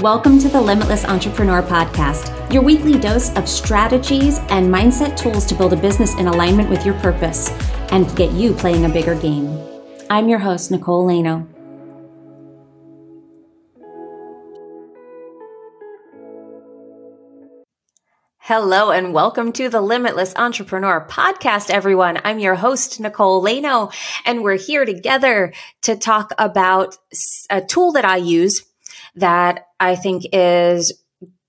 Welcome 0.00 0.38
to 0.38 0.48
the 0.48 0.58
Limitless 0.58 1.04
Entrepreneur 1.04 1.60
Podcast, 1.60 2.50
your 2.50 2.62
weekly 2.62 2.98
dose 2.98 3.36
of 3.36 3.46
strategies 3.46 4.38
and 4.48 4.72
mindset 4.72 5.14
tools 5.14 5.44
to 5.44 5.54
build 5.54 5.74
a 5.74 5.76
business 5.76 6.14
in 6.14 6.26
alignment 6.26 6.70
with 6.70 6.86
your 6.86 6.94
purpose 7.00 7.50
and 7.92 8.16
get 8.16 8.32
you 8.32 8.54
playing 8.54 8.86
a 8.86 8.88
bigger 8.88 9.14
game. 9.14 9.60
I'm 10.08 10.30
your 10.30 10.38
host, 10.38 10.70
Nicole 10.70 11.06
Laino. 11.06 11.46
Hello 18.38 18.90
and 18.90 19.12
welcome 19.12 19.52
to 19.52 19.68
the 19.68 19.82
Limitless 19.82 20.34
Entrepreneur 20.34 21.06
Podcast, 21.10 21.68
everyone. 21.68 22.18
I'm 22.24 22.38
your 22.38 22.54
host, 22.54 23.00
Nicole 23.00 23.44
Laino, 23.44 23.92
and 24.24 24.42
we're 24.42 24.56
here 24.56 24.86
together 24.86 25.52
to 25.82 25.94
talk 25.94 26.32
about 26.38 26.96
a 27.50 27.60
tool 27.60 27.92
that 27.92 28.06
I 28.06 28.16
use 28.16 28.64
that 29.16 29.66
I 29.78 29.96
think 29.96 30.24
is 30.32 30.92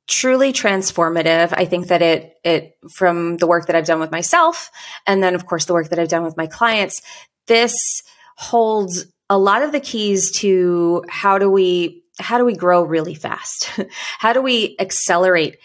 truly 0.07 0.51
transformative. 0.51 1.53
I 1.55 1.65
think 1.65 1.87
that 1.87 2.01
it, 2.01 2.33
it, 2.43 2.77
from 2.91 3.37
the 3.37 3.47
work 3.47 3.67
that 3.67 3.75
I've 3.75 3.85
done 3.85 3.99
with 3.99 4.11
myself, 4.11 4.69
and 5.07 5.23
then 5.23 5.35
of 5.35 5.45
course 5.45 5.65
the 5.65 5.73
work 5.73 5.89
that 5.89 5.99
I've 5.99 6.09
done 6.09 6.23
with 6.23 6.37
my 6.37 6.47
clients, 6.47 7.01
this 7.47 7.73
holds 8.35 9.05
a 9.29 9.37
lot 9.37 9.63
of 9.63 9.71
the 9.71 9.79
keys 9.79 10.31
to 10.39 11.03
how 11.07 11.37
do 11.37 11.49
we, 11.49 12.03
how 12.19 12.37
do 12.37 12.45
we 12.45 12.55
grow 12.55 12.83
really 12.83 13.15
fast? 13.15 13.79
how 14.19 14.33
do 14.33 14.41
we 14.41 14.75
accelerate 14.79 15.57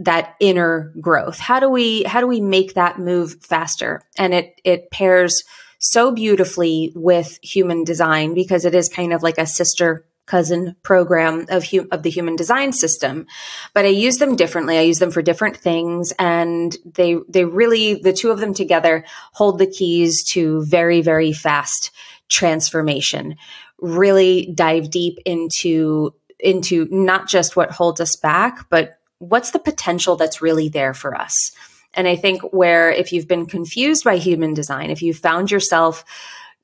that 0.00 0.34
inner 0.40 0.92
growth? 1.00 1.38
How 1.38 1.60
do 1.60 1.70
we, 1.70 2.02
how 2.02 2.20
do 2.20 2.26
we 2.26 2.40
make 2.40 2.74
that 2.74 2.98
move 2.98 3.36
faster? 3.42 4.02
And 4.18 4.34
it, 4.34 4.60
it 4.64 4.90
pairs 4.90 5.44
so 5.78 6.12
beautifully 6.12 6.92
with 6.96 7.38
human 7.42 7.84
design 7.84 8.34
because 8.34 8.64
it 8.64 8.74
is 8.74 8.88
kind 8.88 9.12
of 9.12 9.22
like 9.22 9.38
a 9.38 9.46
sister 9.46 10.06
cousin 10.26 10.76
program 10.82 11.46
of, 11.48 11.66
of 11.90 12.02
the 12.02 12.10
human 12.10 12.36
design 12.36 12.72
system 12.72 13.26
but 13.74 13.84
i 13.84 13.88
use 13.88 14.18
them 14.18 14.36
differently. 14.36 14.78
I 14.78 14.82
use 14.82 14.98
them 14.98 15.10
for 15.10 15.22
different 15.22 15.56
things 15.56 16.12
and 16.18 16.76
they 16.84 17.16
they 17.28 17.44
really 17.44 17.94
the 17.94 18.12
two 18.12 18.30
of 18.30 18.40
them 18.40 18.54
together 18.54 19.04
hold 19.32 19.58
the 19.58 19.66
keys 19.66 20.24
to 20.32 20.64
very 20.64 21.00
very 21.00 21.32
fast 21.32 21.90
transformation. 22.28 23.36
Really 23.78 24.52
dive 24.54 24.90
deep 24.90 25.18
into 25.24 26.14
into 26.40 26.88
not 26.90 27.28
just 27.28 27.56
what 27.56 27.70
holds 27.70 28.00
us 28.00 28.16
back 28.16 28.68
but 28.68 28.98
what's 29.18 29.52
the 29.52 29.58
potential 29.58 30.16
that's 30.16 30.42
really 30.42 30.68
there 30.68 30.94
for 30.94 31.14
us. 31.14 31.52
And 31.94 32.08
i 32.08 32.16
think 32.16 32.42
where 32.52 32.90
if 32.90 33.12
you've 33.12 33.28
been 33.28 33.46
confused 33.46 34.04
by 34.04 34.16
human 34.16 34.54
design 34.54 34.90
if 34.90 35.02
you 35.02 35.14
found 35.14 35.50
yourself 35.50 36.04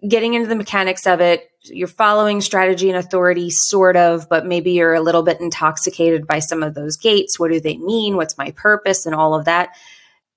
getting 0.06 0.34
into 0.34 0.48
the 0.48 0.54
mechanics 0.54 1.06
of 1.06 1.20
it. 1.20 1.50
You're 1.62 1.88
following 1.88 2.41
strategy 2.41 2.88
and 2.88 2.98
authority, 2.98 3.50
sort 3.50 3.96
of, 3.96 4.28
but 4.28 4.46
maybe 4.46 4.72
you're 4.72 4.94
a 4.94 5.00
little 5.00 5.22
bit 5.22 5.41
intoxicated 5.41 6.27
by 6.27 6.38
some 6.38 6.62
of 6.62 6.74
those 6.74 6.96
gates. 6.96 7.38
What 7.38 7.50
do 7.50 7.60
they 7.60 7.77
mean? 7.77 8.16
What's 8.16 8.38
my 8.38 8.52
purpose? 8.52 9.06
And 9.06 9.14
all 9.14 9.34
of 9.34 9.46
that. 9.46 9.70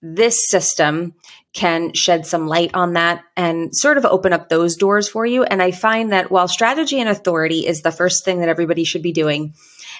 This 0.01 0.47
system 0.47 1.13
can 1.53 1.93
shed 1.93 2.25
some 2.25 2.47
light 2.47 2.71
on 2.73 2.93
that 2.93 3.23
and 3.37 3.75
sort 3.75 3.97
of 3.97 4.05
open 4.05 4.33
up 4.33 4.49
those 4.49 4.75
doors 4.75 5.07
for 5.07 5.25
you. 5.27 5.43
And 5.43 5.61
I 5.61 5.69
find 5.71 6.11
that 6.11 6.31
while 6.31 6.47
strategy 6.47 6.99
and 6.99 7.09
authority 7.09 7.67
is 7.67 7.81
the 7.81 7.91
first 7.91 8.25
thing 8.25 8.39
that 8.39 8.49
everybody 8.49 8.83
should 8.83 9.03
be 9.03 9.11
doing, 9.11 9.53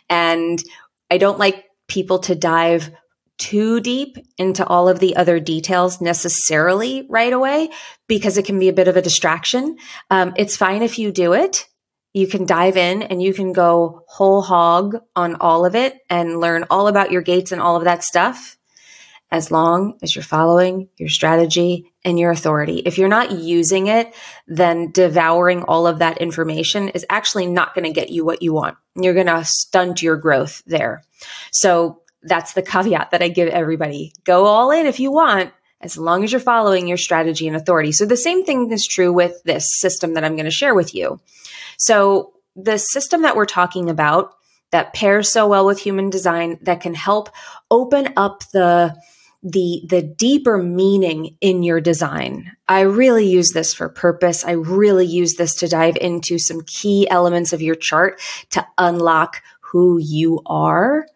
and 0.10 0.64
I 1.12 1.20
don't 1.20 1.38
like 1.38 1.66
people 1.88 2.20
to 2.20 2.36
dive 2.36 2.90
too 3.42 3.80
deep 3.80 4.18
into 4.38 4.64
all 4.66 4.88
of 4.88 5.00
the 5.00 5.16
other 5.16 5.40
details 5.40 6.00
necessarily 6.00 7.08
right 7.10 7.34
away 7.34 7.72
because 8.08 8.38
it 8.38 8.46
can 8.46 8.60
be 8.60 8.70
a 8.70 8.74
bit 8.74 8.88
of 8.88 8.96
a 8.96 9.02
distraction. 9.02 9.78
Um, 10.12 10.34
it's 10.38 10.56
fine 10.56 10.84
if 10.84 11.00
you 11.00 11.12
do 11.12 11.34
it. 11.34 11.68
You 12.14 12.28
can 12.28 12.46
dive 12.46 12.78
in 12.78 13.02
and 13.02 13.22
you 13.22 13.34
can 13.34 13.52
go 13.52 14.04
whole 14.08 14.44
hog 14.44 14.98
on 15.16 15.38
all 15.38 15.66
of 15.66 15.76
it 15.76 15.98
and 16.08 16.40
learn 16.40 16.66
all 16.70 16.88
about 16.88 17.12
your 17.12 17.24
gates 17.24 17.52
and 17.52 17.60
all 17.60 17.78
of 17.78 17.86
that 17.86 18.04
stuff 18.04 18.58
as 19.32 19.50
long 19.50 19.98
as 20.04 20.16
you're 20.16 20.24
following 20.24 20.90
your 20.98 21.10
strategy 21.10 21.92
and 22.04 22.20
your 22.20 22.32
authority. 22.32 22.84
If 22.86 22.98
you're 22.98 23.08
not 23.08 23.32
using 23.32 23.88
it, 23.88 24.14
then 24.46 24.92
devouring 24.92 25.64
all 25.64 25.88
of 25.88 26.00
that 26.00 26.20
information 26.20 26.90
is 26.90 27.06
actually 27.10 27.48
not 27.48 27.74
going 27.74 27.86
to 27.86 27.94
get 27.94 28.10
you 28.10 28.24
what 28.24 28.44
you 28.44 28.54
want. 28.54 28.78
You're 28.96 29.14
going 29.14 29.28
to 29.28 29.46
stunt 29.46 30.04
your 30.04 30.18
growth 30.18 30.62
there. 30.68 31.04
So 31.52 32.01
that's 32.24 32.54
the 32.54 32.62
caveat 32.62 33.12
that 33.12 33.22
I 33.22 33.30
give 33.30 33.50
everybody. 33.50 34.14
Go 34.24 34.46
all 34.46 34.72
in 34.72 34.86
if 34.86 35.00
you 35.00 35.12
want, 35.12 35.52
as 35.82 35.98
long 35.98 36.24
as 36.24 36.32
you're 36.32 36.42
following 36.42 36.88
your 36.88 36.98
strategy 36.98 37.48
and 37.48 37.56
authority. 37.56 37.92
So 37.92 38.06
the 38.06 38.18
same 38.18 38.46
thing 38.46 38.72
is 38.72 38.88
true 38.88 39.12
with 39.12 39.42
this 39.44 39.68
system 39.80 40.14
that 40.14 40.24
I'm 40.24 40.36
going 40.36 40.46
to 40.46 40.52
share 40.52 40.76
with 40.76 40.94
you. 40.94 41.20
So 41.78 42.34
the 42.56 42.78
system 42.78 43.24
that 43.24 43.36
we're 43.36 43.46
talking 43.46 43.90
about 43.90 44.34
that 44.72 44.94
pairs 44.94 45.32
so 45.32 45.48
well 45.48 45.66
with 45.66 45.80
human 45.80 46.10
design 46.10 46.60
that 46.62 46.82
can 46.82 46.94
help 46.94 47.30
open 47.70 48.14
up 48.16 48.44
the 48.52 48.96
the 49.44 49.82
the 49.90 50.04
deeper 50.04 50.58
meaning 50.62 51.36
in 51.42 51.64
your 51.64 51.82
design. 51.82 52.52
I 52.68 52.82
really 52.82 53.26
use 53.26 53.50
this 53.50 53.74
for 53.74 53.90
purpose. 53.90 54.46
I 54.46 54.52
really 54.52 55.08
use 55.08 55.34
this 55.34 55.56
to 55.56 55.68
dive 55.68 55.98
into 56.00 56.38
some 56.38 56.62
key 56.62 57.10
elements 57.10 57.52
of 57.52 57.62
your 57.62 57.76
chart 57.76 58.22
to 58.52 58.66
unlock 58.78 59.42
who 59.60 59.98
you 59.98 60.42
are 60.46 61.08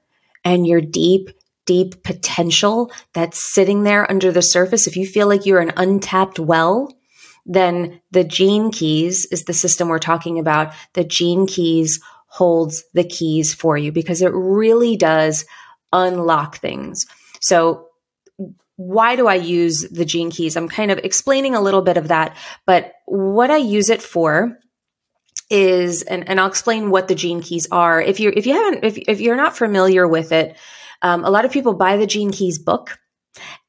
and 0.46 0.66
your 0.66 0.80
deep, 0.80 1.32
deep 1.66 2.04
potential 2.04 2.92
that's 3.14 3.54
sitting 3.54 3.84
there 3.84 4.10
under 4.10 4.32
the 4.32 4.42
surface, 4.42 4.88
if 4.88 4.96
you 4.96 5.06
feel 5.06 5.28
like 5.28 5.46
you're 5.46 5.60
an 5.60 5.74
untapped 5.76 6.40
well, 6.40 6.96
then 7.46 8.00
the 8.12 8.24
gene 8.24 8.72
keys 8.72 9.26
is 9.32 9.44
the 9.44 9.54
system 9.54 9.90
we're 9.90 10.00
talking 10.00 10.40
about. 10.40 10.74
The 10.94 11.04
gene 11.04 11.48
keys 11.48 12.00
holds 12.28 12.84
the 12.94 13.04
keys 13.04 13.54
for 13.54 13.78
you 13.78 13.92
because 13.92 14.22
it 14.22 14.32
really 14.34 14.96
does 14.96 15.46
unlock 15.92 16.58
things. 16.58 17.06
So 17.42 17.88
why 18.78 19.16
do 19.16 19.28
I 19.28 19.36
use 19.36 19.88
the 19.90 20.06
gene 20.06 20.32
keys? 20.32 20.58
I'm 20.58 20.68
kind 20.68 20.92
of 20.92 20.98
explaining 21.00 21.56
a 21.56 21.62
little 21.62 21.82
bit 21.82 21.98
of 21.98 22.10
that, 22.10 22.36
but 22.66 22.94
what 23.06 23.50
I 23.50 23.58
use 23.58 23.90
it 23.90 24.02
for 24.02 24.58
is 25.50 26.02
and, 26.04 26.28
and 26.28 26.40
I'll 26.40 26.48
explain 26.48 26.90
what 26.90 27.08
the 27.08 27.16
gene 27.16 27.42
keys 27.42 27.68
are. 27.72 28.02
If 28.02 28.20
you 28.20 28.32
if 28.36 28.48
you 28.48 28.54
haven't 28.54 28.84
if 28.84 28.98
if 28.98 29.22
you're 29.22 29.36
not 29.36 29.58
familiar 29.58 30.08
with 30.08 30.32
it, 30.32 30.58
um, 31.02 31.24
a 31.24 31.30
lot 31.30 31.46
of 31.46 31.52
people 31.52 31.74
buy 31.74 31.98
the 31.98 32.08
gene 32.08 32.32
keys 32.32 32.60
book 32.60 32.98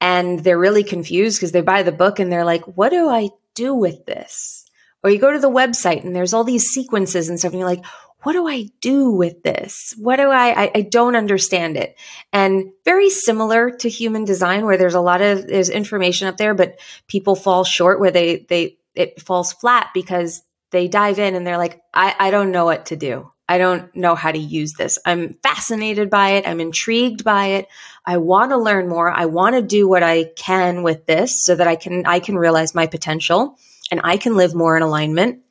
and 0.00 0.40
they're 0.40 0.58
really 0.58 0.84
confused 0.84 1.38
because 1.38 1.52
they 1.52 1.60
buy 1.60 1.82
the 1.82 1.92
book 1.92 2.18
and 2.18 2.30
they're 2.30 2.44
like, 2.44 2.64
what 2.64 2.90
do 2.90 3.08
I 3.08 3.30
do 3.54 3.74
with 3.74 4.06
this? 4.06 4.64
Or 5.02 5.10
you 5.10 5.18
go 5.18 5.32
to 5.32 5.38
the 5.38 5.50
website 5.50 6.04
and 6.04 6.14
there's 6.14 6.32
all 6.32 6.44
these 6.44 6.68
sequences 6.68 7.28
and 7.28 7.38
stuff 7.38 7.52
and 7.52 7.60
you're 7.60 7.68
like, 7.68 7.84
what 8.22 8.32
do 8.32 8.48
I 8.48 8.70
do 8.80 9.10
with 9.10 9.42
this? 9.42 9.94
What 9.98 10.16
do 10.16 10.30
I, 10.30 10.64
I, 10.64 10.70
I 10.76 10.80
don't 10.80 11.14
understand 11.14 11.76
it. 11.76 11.96
And 12.32 12.72
very 12.84 13.08
similar 13.08 13.70
to 13.70 13.88
human 13.88 14.24
design 14.24 14.64
where 14.64 14.76
there's 14.76 14.94
a 14.94 15.00
lot 15.00 15.22
of, 15.22 15.46
there's 15.46 15.70
information 15.70 16.26
up 16.26 16.36
there, 16.36 16.54
but 16.54 16.80
people 17.06 17.36
fall 17.36 17.62
short 17.62 18.00
where 18.00 18.10
they, 18.10 18.46
they, 18.48 18.78
it 18.94 19.22
falls 19.22 19.52
flat 19.52 19.90
because 19.94 20.42
they 20.70 20.88
dive 20.88 21.18
in 21.18 21.34
and 21.34 21.46
they're 21.46 21.58
like, 21.58 21.80
I, 21.94 22.14
I 22.18 22.30
don't 22.30 22.52
know 22.52 22.64
what 22.64 22.86
to 22.86 22.96
do. 22.96 23.30
I 23.48 23.58
don't 23.58 23.94
know 23.94 24.16
how 24.16 24.32
to 24.32 24.38
use 24.38 24.72
this. 24.72 24.98
I'm 25.06 25.34
fascinated 25.42 26.10
by 26.10 26.30
it. 26.30 26.48
I'm 26.48 26.60
intrigued 26.60 27.22
by 27.22 27.46
it. 27.46 27.68
I 28.04 28.16
want 28.16 28.50
to 28.50 28.56
learn 28.56 28.88
more. 28.88 29.10
I 29.10 29.26
want 29.26 29.54
to 29.54 29.62
do 29.62 29.88
what 29.88 30.02
I 30.02 30.24
can 30.36 30.82
with 30.82 31.06
this 31.06 31.44
so 31.44 31.54
that 31.54 31.68
I 31.68 31.76
can 31.76 32.04
I 32.06 32.18
can 32.18 32.36
realize 32.36 32.74
my 32.74 32.88
potential 32.88 33.56
and 33.90 34.00
I 34.02 34.16
can 34.16 34.36
live 34.36 34.54
more 34.54 34.76
in 34.76 34.82
alignment. 34.82 35.42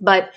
But 0.00 0.32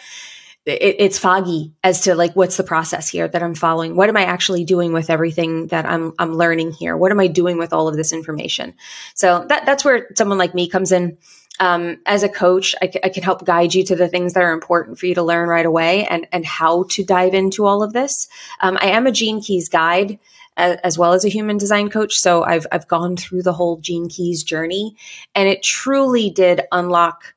it, 0.66 0.97
it's 0.99 1.17
foggy 1.17 1.73
as 1.83 2.01
to 2.01 2.13
like 2.13 2.35
what's 2.35 2.57
the 2.57 2.63
process 2.63 3.09
here 3.09 3.27
that 3.27 3.41
I'm 3.41 3.55
following. 3.55 3.95
What 3.95 4.09
am 4.09 4.17
I 4.17 4.25
actually 4.25 4.63
doing 4.63 4.93
with 4.93 5.09
everything 5.09 5.67
that 5.67 5.87
I'm 5.87 6.13
I'm 6.19 6.35
learning 6.35 6.72
here? 6.72 6.95
What 6.95 7.11
am 7.11 7.19
I 7.19 7.27
doing 7.27 7.57
with 7.57 7.73
all 7.73 7.87
of 7.87 7.95
this 7.95 8.13
information? 8.13 8.75
So 9.16 9.45
that 9.49 9.66
that's 9.66 9.83
where 9.83 10.09
someone 10.16 10.37
like 10.37 10.53
me 10.53 10.69
comes 10.69 10.91
in 10.91 11.17
um, 11.59 11.97
as 12.05 12.23
a 12.23 12.29
coach, 12.29 12.75
I, 12.81 12.89
c- 12.89 12.99
I 13.03 13.09
can 13.09 13.23
help 13.23 13.45
guide 13.45 13.73
you 13.73 13.83
to 13.85 13.95
the 13.95 14.07
things 14.07 14.33
that 14.33 14.43
are 14.43 14.51
important 14.51 14.99
for 14.99 15.05
you 15.05 15.16
to 15.16 15.23
learn 15.23 15.47
right 15.47 15.66
away 15.66 16.05
and, 16.05 16.28
and 16.31 16.46
how 16.46 16.84
to 16.91 17.03
dive 17.03 17.34
into 17.34 17.66
all 17.66 17.84
of 17.84 17.93
this. 17.93 18.28
Um, 18.61 18.78
I 18.81 18.87
am 18.87 19.07
a 19.07 19.11
Gene 19.11 19.41
Keys 19.41 19.69
guide 19.69 20.19
as, 20.57 20.78
as 20.84 20.97
well 20.97 21.13
as 21.13 21.25
a 21.25 21.29
human 21.29 21.57
design 21.57 21.90
coach. 21.90 22.13
So 22.16 22.43
I've, 22.43 22.67
I've 22.72 22.87
gone 22.87 23.17
through 23.17 23.43
the 23.43 23.53
whole 23.53 23.78
Gene 23.78 24.09
Keys 24.09 24.43
journey 24.43 24.96
and 25.34 25.47
it 25.47 25.63
truly 25.63 26.29
did 26.29 26.61
unlock 26.72 27.34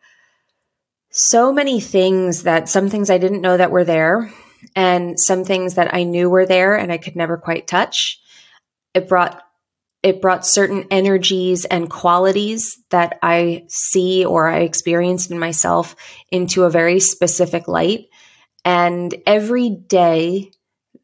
so 1.10 1.52
many 1.52 1.80
things 1.80 2.42
that 2.42 2.68
some 2.68 2.88
things 2.88 3.10
I 3.10 3.18
didn't 3.18 3.40
know 3.40 3.56
that 3.56 3.70
were 3.70 3.84
there 3.84 4.32
and 4.76 5.18
some 5.18 5.44
things 5.44 5.74
that 5.74 5.94
I 5.94 6.04
knew 6.04 6.28
were 6.28 6.46
there 6.46 6.76
and 6.76 6.92
I 6.92 6.98
could 6.98 7.16
never 7.16 7.36
quite 7.36 7.66
touch. 7.66 8.20
It 8.94 9.08
brought 9.08 9.42
it 10.02 10.20
brought 10.20 10.46
certain 10.46 10.86
energies 10.90 11.64
and 11.64 11.90
qualities 11.90 12.78
that 12.90 13.18
I 13.22 13.64
see 13.68 14.24
or 14.24 14.48
I 14.48 14.60
experienced 14.60 15.30
in 15.30 15.38
myself 15.38 15.96
into 16.30 16.64
a 16.64 16.70
very 16.70 17.00
specific 17.00 17.66
light. 17.66 18.06
And 18.64 19.14
every 19.26 19.70
day 19.70 20.52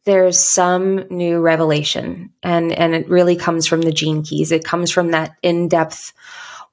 there's 0.05 0.39
some 0.39 1.07
new 1.11 1.41
revelation 1.41 2.31
and, 2.43 2.73
and 2.73 2.95
it 2.95 3.09
really 3.09 3.37
comes 3.37 3.67
from 3.67 3.81
the 3.83 3.93
gene 3.93 4.23
keys. 4.23 4.53
It 4.53 4.65
comes 4.65 4.91
from 4.91 5.11
that 5.11 5.33
in-depth 5.43 6.13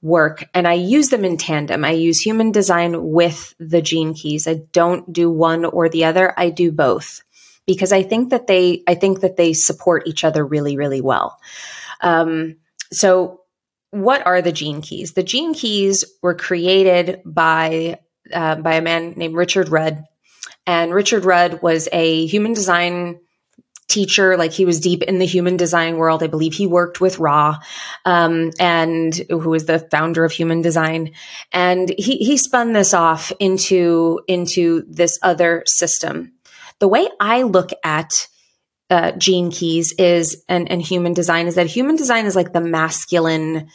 work 0.02 0.44
and 0.54 0.68
I 0.68 0.74
use 0.74 1.10
them 1.10 1.24
in 1.24 1.38
tandem. 1.38 1.86
I 1.86 1.92
use 1.92 2.20
human 2.20 2.52
design 2.52 3.12
with 3.12 3.56
the 3.60 3.82
gene 3.82 4.14
keys. 4.14 4.48
I 4.48 4.62
don't 4.74 5.12
do 5.12 5.30
one 5.30 5.66
or 5.66 5.90
the 5.90 6.06
other. 6.06 6.34
I 6.38 6.50
do 6.50 6.72
both 6.72 7.24
because 7.66 7.94
I 7.94 8.04
think 8.04 8.32
that 8.32 8.48
they 8.48 8.84
I 8.88 8.96
think 8.96 9.22
that 9.22 9.38
they 9.38 9.54
support 9.54 10.08
each 10.08 10.24
other 10.24 10.46
really 10.46 10.76
really 10.76 11.02
well. 11.02 11.40
Um, 12.02 12.58
so, 12.92 13.42
what 13.92 14.26
are 14.26 14.42
the 14.42 14.52
gene 14.52 14.82
keys? 14.82 15.14
The 15.14 15.24
gene 15.24 15.54
keys 15.54 16.06
were 16.22 16.36
created 16.36 17.22
by 17.26 18.00
uh, 18.34 18.56
by 18.56 18.76
a 18.76 18.82
man 18.82 19.14
named 19.18 19.36
Richard 19.36 19.70
Rudd, 19.70 20.04
and 20.66 20.94
Richard 20.94 21.26
Rudd 21.26 21.62
was 21.62 21.88
a 21.92 22.26
human 22.28 22.54
design 22.54 23.20
teacher. 23.92 24.38
Like 24.38 24.52
he 24.52 24.66
was 24.66 24.80
deep 24.80 25.04
in 25.04 25.20
the 25.20 25.26
human 25.26 25.58
design 25.58 25.98
world. 25.98 26.24
I 26.24 26.28
believe 26.28 26.54
he 26.54 26.66
worked 26.66 27.02
with 27.02 27.20
Ra, 27.20 27.60
um, 28.06 28.52
and 28.60 29.14
who 29.30 29.54
is 29.54 29.66
the 29.66 29.80
founder 29.80 30.24
of 30.24 30.32
human 30.32 30.62
design. 30.62 31.12
And 31.52 31.90
he, 31.98 32.18
he 32.18 32.38
spun 32.38 32.74
this 32.74 32.94
off 32.94 33.32
into, 33.40 34.22
into 34.28 34.84
this 34.88 35.20
other 35.22 35.64
system. 35.68 36.34
The 36.80 36.88
way 36.88 37.08
I 37.20 37.44
look 37.44 37.72
at 37.84 38.28
uh, 38.92 39.14
gene 39.14 39.50
keys 39.50 39.94
is, 39.94 40.44
and, 40.48 40.70
and 40.70 40.82
human 40.82 41.14
design 41.14 41.48
is 41.48 41.56
that 41.56 41.66
human 41.66 41.96
design 41.96 42.28
is 42.28 42.36
like 42.36 42.54
the 42.54 42.62
masculine, 42.62 43.70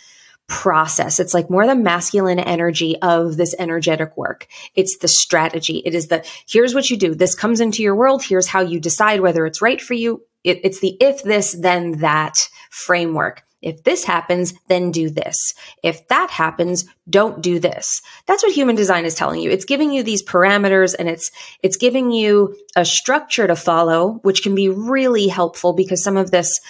process. 0.48 1.18
It's 1.18 1.34
like 1.34 1.50
more 1.50 1.66
the 1.66 1.74
masculine 1.74 2.38
energy 2.38 2.96
of 3.02 3.36
this 3.36 3.54
energetic 3.58 4.16
work. 4.16 4.46
It's 4.74 4.98
the 4.98 5.08
strategy. 5.08 5.82
It 5.84 5.94
is 5.94 6.06
the 6.06 6.24
here's 6.48 6.74
what 6.74 6.88
you 6.88 6.96
do. 6.96 7.14
This 7.14 7.34
comes 7.34 7.60
into 7.60 7.82
your 7.82 7.96
world. 7.96 8.22
Here's 8.22 8.46
how 8.46 8.60
you 8.60 8.78
decide 8.78 9.20
whether 9.20 9.44
it's 9.46 9.60
right 9.62 9.80
for 9.80 9.94
you. 9.94 10.22
It, 10.44 10.60
it's 10.62 10.80
the 10.80 10.96
if 11.00 11.22
this, 11.22 11.52
then 11.52 11.98
that 11.98 12.34
framework. 12.70 13.42
If 13.62 13.84
this 13.84 14.04
happens, 14.04 14.54
then 14.68 14.90
do 14.90 15.10
this. 15.10 15.36
If 15.82 16.06
that 16.08 16.30
happens, 16.30 16.84
don't 17.08 17.42
do 17.42 17.58
this. 17.58 18.00
That's 18.26 18.42
what 18.42 18.52
human 18.52 18.76
design 18.76 19.04
is 19.04 19.14
telling 19.14 19.40
you. 19.40 19.50
It's 19.50 19.64
giving 19.64 19.92
you 19.92 20.02
these 20.02 20.22
parameters 20.22 20.94
and 20.98 21.08
it's, 21.08 21.30
it's 21.62 21.76
giving 21.76 22.12
you 22.12 22.56
a 22.76 22.84
structure 22.84 23.46
to 23.46 23.56
follow, 23.56 24.20
which 24.22 24.42
can 24.42 24.54
be 24.54 24.68
really 24.68 25.28
helpful 25.28 25.72
because 25.72 26.02
some 26.02 26.16
of 26.16 26.30
this, 26.30 26.60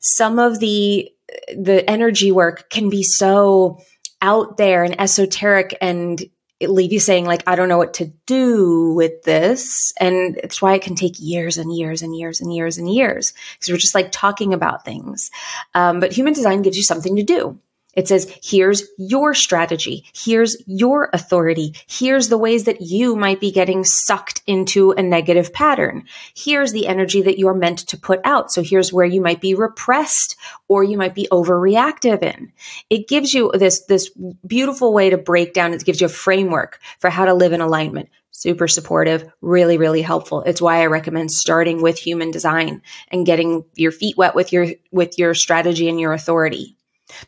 some 0.00 0.38
of 0.38 0.58
the 0.58 1.10
the 1.56 1.88
energy 1.88 2.32
work 2.32 2.68
can 2.70 2.90
be 2.90 3.02
so 3.02 3.78
out 4.22 4.56
there 4.56 4.84
and 4.84 5.00
esoteric 5.00 5.76
and 5.80 6.24
leave 6.60 6.92
you 6.92 7.00
saying 7.00 7.26
like 7.26 7.42
i 7.46 7.56
don't 7.56 7.68
know 7.68 7.78
what 7.78 7.94
to 7.94 8.12
do 8.26 8.92
with 8.94 9.22
this. 9.22 9.92
And 10.00 10.38
it's 10.42 10.62
why 10.62 10.74
it 10.74 10.82
can 10.82 10.94
take 10.94 11.14
years 11.18 11.58
and 11.58 11.74
years 11.74 12.02
and 12.02 12.16
years 12.16 12.40
and 12.40 12.54
years 12.54 12.78
and 12.78 12.92
years 12.92 13.32
because 13.54 13.70
we're 13.70 13.78
just 13.78 13.94
like 13.94 14.12
talking 14.12 14.54
about 14.54 14.84
things. 14.84 15.30
Um, 15.74 16.00
but 16.00 16.12
human 16.12 16.32
design 16.32 16.62
gives 16.62 16.76
you 16.76 16.82
something 16.82 17.16
to 17.16 17.22
do 17.22 17.58
it 17.96 18.08
says, 18.08 18.32
here's 18.42 18.84
your 18.98 19.34
strategy. 19.34 20.04
Here's 20.14 20.56
your 20.66 21.10
authority. 21.12 21.74
Here's 21.86 22.28
the 22.28 22.38
ways 22.38 22.64
that 22.64 22.80
you 22.80 23.16
might 23.16 23.40
be 23.40 23.52
getting 23.52 23.84
sucked 23.84 24.42
into 24.46 24.92
a 24.92 25.02
negative 25.02 25.52
pattern. 25.52 26.04
Here's 26.34 26.72
the 26.72 26.86
energy 26.86 27.22
that 27.22 27.38
you're 27.38 27.54
meant 27.54 27.78
to 27.88 27.96
put 27.96 28.20
out. 28.24 28.52
So 28.52 28.62
here's 28.62 28.92
where 28.92 29.06
you 29.06 29.20
might 29.20 29.40
be 29.40 29.54
repressed 29.54 30.36
or 30.68 30.84
you 30.84 30.96
might 30.96 31.14
be 31.14 31.28
overreactive 31.30 32.22
in. 32.22 32.52
It 32.90 33.08
gives 33.08 33.32
you 33.32 33.52
this, 33.54 33.84
this 33.86 34.10
beautiful 34.46 34.92
way 34.92 35.10
to 35.10 35.18
break 35.18 35.54
down. 35.54 35.72
It 35.72 35.84
gives 35.84 36.00
you 36.00 36.06
a 36.06 36.10
framework 36.10 36.80
for 36.98 37.10
how 37.10 37.24
to 37.24 37.34
live 37.34 37.52
in 37.52 37.60
alignment 37.60 38.08
super 38.36 38.66
supportive, 38.66 39.30
really, 39.40 39.78
really 39.78 40.02
helpful. 40.02 40.42
It's 40.42 40.60
why 40.60 40.82
I 40.82 40.86
recommend 40.86 41.30
starting 41.30 41.80
with 41.80 41.96
human 41.96 42.32
design 42.32 42.82
and 43.08 43.24
getting 43.24 43.64
your 43.74 43.92
feet 43.92 44.16
wet 44.16 44.34
with 44.34 44.52
your, 44.52 44.66
with 44.90 45.18
your 45.18 45.34
strategy 45.34 45.88
and 45.88 46.00
your 46.00 46.12
authority. 46.12 46.76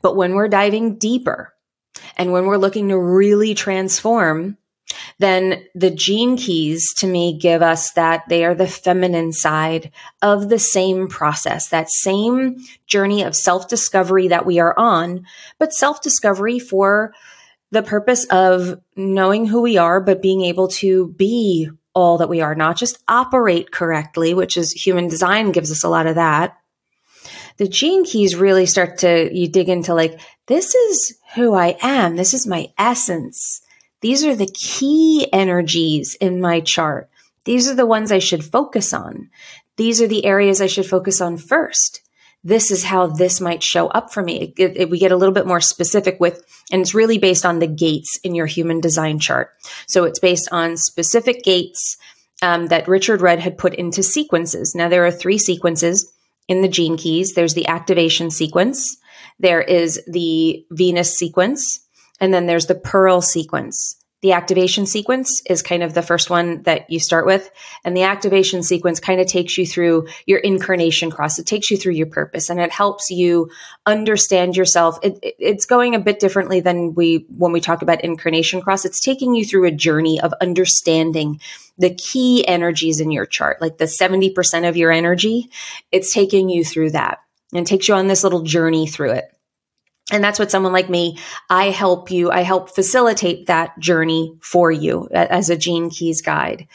But 0.02 0.16
when 0.16 0.34
we're 0.34 0.48
diving 0.48 0.98
deeper 0.98 1.52
and 2.16 2.32
when 2.32 2.46
we're 2.46 2.56
looking 2.56 2.88
to 2.88 2.98
really 2.98 3.54
transform, 3.54 4.58
then 5.18 5.64
the 5.74 5.90
gene 5.90 6.36
keys 6.36 6.94
to 6.94 7.06
me 7.06 7.38
give 7.38 7.62
us 7.62 7.92
that 7.92 8.22
they 8.28 8.44
are 8.44 8.54
the 8.54 8.66
feminine 8.66 9.32
side 9.32 9.90
of 10.22 10.48
the 10.48 10.58
same 10.58 11.08
process, 11.08 11.68
that 11.68 11.90
same 11.90 12.56
journey 12.86 13.22
of 13.22 13.34
self 13.34 13.68
discovery 13.68 14.28
that 14.28 14.46
we 14.46 14.58
are 14.58 14.78
on, 14.78 15.26
but 15.58 15.72
self 15.72 16.02
discovery 16.02 16.58
for 16.58 17.14
the 17.72 17.82
purpose 17.82 18.24
of 18.26 18.80
knowing 18.94 19.46
who 19.46 19.62
we 19.62 19.76
are, 19.76 20.00
but 20.00 20.22
being 20.22 20.42
able 20.42 20.68
to 20.68 21.08
be 21.08 21.68
all 21.94 22.18
that 22.18 22.28
we 22.28 22.40
are, 22.40 22.54
not 22.54 22.76
just 22.76 23.02
operate 23.08 23.72
correctly, 23.72 24.34
which 24.34 24.56
is 24.56 24.70
human 24.70 25.08
design 25.08 25.50
gives 25.50 25.72
us 25.72 25.82
a 25.82 25.88
lot 25.88 26.06
of 26.06 26.14
that, 26.16 26.56
the 27.58 27.68
gene 27.68 28.04
keys 28.04 28.36
really 28.36 28.66
start 28.66 28.98
to, 28.98 29.30
you 29.32 29.48
dig 29.48 29.68
into 29.68 29.94
like, 29.94 30.20
this 30.46 30.74
is 30.74 31.18
who 31.34 31.54
I 31.54 31.76
am. 31.82 32.16
This 32.16 32.34
is 32.34 32.46
my 32.46 32.68
essence. 32.78 33.62
These 34.00 34.24
are 34.24 34.36
the 34.36 34.50
key 34.52 35.28
energies 35.32 36.16
in 36.20 36.40
my 36.40 36.60
chart. 36.60 37.08
These 37.44 37.68
are 37.68 37.74
the 37.74 37.86
ones 37.86 38.12
I 38.12 38.18
should 38.18 38.44
focus 38.44 38.92
on. 38.92 39.30
These 39.76 40.00
are 40.02 40.06
the 40.06 40.24
areas 40.24 40.60
I 40.60 40.66
should 40.66 40.86
focus 40.86 41.20
on 41.20 41.36
first. 41.36 42.02
This 42.44 42.70
is 42.70 42.84
how 42.84 43.08
this 43.08 43.40
might 43.40 43.62
show 43.62 43.88
up 43.88 44.12
for 44.12 44.22
me. 44.22 44.54
It, 44.56 44.76
it, 44.76 44.90
we 44.90 44.98
get 44.98 45.10
a 45.10 45.16
little 45.16 45.34
bit 45.34 45.46
more 45.46 45.60
specific 45.60 46.20
with, 46.20 46.44
and 46.70 46.80
it's 46.80 46.94
really 46.94 47.18
based 47.18 47.44
on 47.44 47.58
the 47.58 47.66
gates 47.66 48.20
in 48.22 48.34
your 48.34 48.46
human 48.46 48.80
design 48.80 49.18
chart. 49.18 49.50
So 49.86 50.04
it's 50.04 50.20
based 50.20 50.48
on 50.52 50.76
specific 50.76 51.42
gates 51.42 51.96
um, 52.42 52.66
that 52.66 52.86
Richard 52.86 53.20
Rudd 53.20 53.40
had 53.40 53.58
put 53.58 53.74
into 53.74 54.02
sequences. 54.02 54.74
Now 54.74 54.88
there 54.88 55.04
are 55.04 55.10
three 55.10 55.38
sequences 55.38 56.12
in 56.48 56.62
the 56.62 56.68
gene 56.68 56.96
keys. 56.96 57.34
There's 57.34 57.54
the 57.54 57.66
activation 57.66 58.30
sequence. 58.30 58.96
There 59.38 59.62
is 59.62 60.00
the 60.06 60.64
Venus 60.70 61.14
sequence. 61.14 61.86
And 62.20 62.32
then 62.32 62.46
there's 62.46 62.66
the 62.66 62.74
Pearl 62.74 63.20
sequence. 63.20 63.96
The 64.22 64.32
activation 64.32 64.86
sequence 64.86 65.42
is 65.48 65.60
kind 65.60 65.82
of 65.82 65.92
the 65.92 66.02
first 66.02 66.30
one 66.30 66.62
that 66.62 66.90
you 66.90 66.98
start 66.98 67.26
with. 67.26 67.50
And 67.84 67.94
the 67.94 68.04
activation 68.04 68.62
sequence 68.62 68.98
kind 68.98 69.20
of 69.20 69.26
takes 69.26 69.58
you 69.58 69.66
through 69.66 70.08
your 70.24 70.38
incarnation 70.38 71.10
cross. 71.10 71.38
It 71.38 71.46
takes 71.46 71.70
you 71.70 71.76
through 71.76 71.92
your 71.92 72.06
purpose 72.06 72.48
and 72.48 72.58
it 72.58 72.72
helps 72.72 73.10
you 73.10 73.50
understand 73.84 74.56
yourself. 74.56 74.98
It, 75.02 75.18
it, 75.22 75.34
it's 75.38 75.66
going 75.66 75.94
a 75.94 76.00
bit 76.00 76.18
differently 76.18 76.60
than 76.60 76.94
we, 76.94 77.26
when 77.36 77.52
we 77.52 77.60
talk 77.60 77.82
about 77.82 78.02
incarnation 78.04 78.62
cross. 78.62 78.86
It's 78.86 79.00
taking 79.00 79.34
you 79.34 79.44
through 79.44 79.66
a 79.66 79.70
journey 79.70 80.18
of 80.20 80.32
understanding 80.40 81.40
the 81.76 81.94
key 81.94 82.46
energies 82.48 83.00
in 83.00 83.10
your 83.10 83.26
chart, 83.26 83.60
like 83.60 83.76
the 83.76 83.84
70% 83.84 84.66
of 84.66 84.78
your 84.78 84.90
energy. 84.90 85.50
It's 85.92 86.14
taking 86.14 86.48
you 86.48 86.64
through 86.64 86.92
that 86.92 87.18
and 87.52 87.66
takes 87.66 87.86
you 87.86 87.94
on 87.94 88.06
this 88.06 88.24
little 88.24 88.42
journey 88.42 88.86
through 88.86 89.12
it. 89.12 89.35
And 90.12 90.22
that's 90.22 90.38
what 90.38 90.52
someone 90.52 90.72
like 90.72 90.88
me, 90.88 91.18
I 91.50 91.70
help 91.70 92.12
you, 92.12 92.30
I 92.30 92.42
help 92.42 92.70
facilitate 92.70 93.46
that 93.46 93.76
journey 93.78 94.36
for 94.40 94.70
you 94.70 95.08
as 95.12 95.50
a 95.50 95.56
Gene 95.56 95.90
Keys 95.90 96.22
guide, 96.22 96.68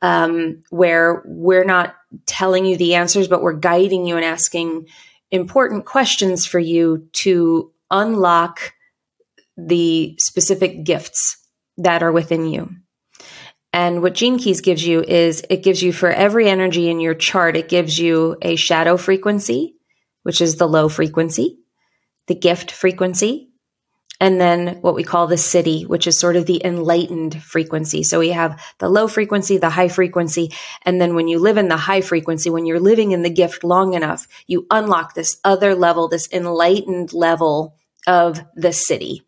um, 0.00 0.62
where 0.70 1.22
we're 1.26 1.64
not 1.64 1.96
telling 2.26 2.64
you 2.64 2.76
the 2.76 2.94
answers, 2.94 3.26
but 3.26 3.42
we're 3.42 3.54
guiding 3.54 4.06
you 4.06 4.14
and 4.14 4.24
asking 4.24 4.86
important 5.32 5.86
questions 5.86 6.46
for 6.46 6.60
you 6.60 7.08
to 7.14 7.72
unlock 7.90 8.74
the 9.56 10.14
specific 10.20 10.84
gifts 10.84 11.36
that 11.78 12.04
are 12.04 12.12
within 12.12 12.46
you. 12.46 12.70
And 13.72 14.02
what 14.02 14.14
Gene 14.14 14.38
Keys 14.38 14.60
gives 14.60 14.86
you 14.86 15.02
is 15.02 15.44
it 15.50 15.64
gives 15.64 15.82
you 15.82 15.92
for 15.92 16.10
every 16.10 16.48
energy 16.48 16.88
in 16.88 17.00
your 17.00 17.14
chart, 17.14 17.56
it 17.56 17.68
gives 17.68 17.98
you 17.98 18.36
a 18.40 18.54
shadow 18.54 18.96
frequency, 18.96 19.74
which 20.22 20.40
is 20.40 20.56
the 20.56 20.68
low 20.68 20.88
frequency 20.88 21.58
the 22.28 22.34
gift 22.34 22.70
frequency, 22.70 23.48
and 24.20 24.40
then 24.40 24.80
what 24.80 24.94
we 24.94 25.04
call 25.04 25.26
the 25.26 25.36
Siddhi, 25.36 25.86
which 25.86 26.06
is 26.06 26.18
sort 26.18 26.36
of 26.36 26.46
the 26.46 26.64
enlightened 26.64 27.40
frequency. 27.40 28.02
So 28.02 28.18
we 28.18 28.30
have 28.30 28.60
the 28.78 28.88
low 28.88 29.06
frequency, 29.06 29.58
the 29.58 29.70
high 29.70 29.88
frequency. 29.88 30.52
And 30.82 31.00
then 31.00 31.14
when 31.14 31.28
you 31.28 31.38
live 31.38 31.56
in 31.56 31.68
the 31.68 31.76
high 31.76 32.00
frequency, 32.00 32.50
when 32.50 32.66
you're 32.66 32.80
living 32.80 33.12
in 33.12 33.22
the 33.22 33.30
gift 33.30 33.62
long 33.62 33.94
enough, 33.94 34.26
you 34.48 34.66
unlock 34.70 35.14
this 35.14 35.38
other 35.44 35.74
level, 35.74 36.08
this 36.08 36.28
enlightened 36.32 37.12
level 37.12 37.76
of 38.08 38.40
the 38.56 38.68
Siddhi. 38.68 39.20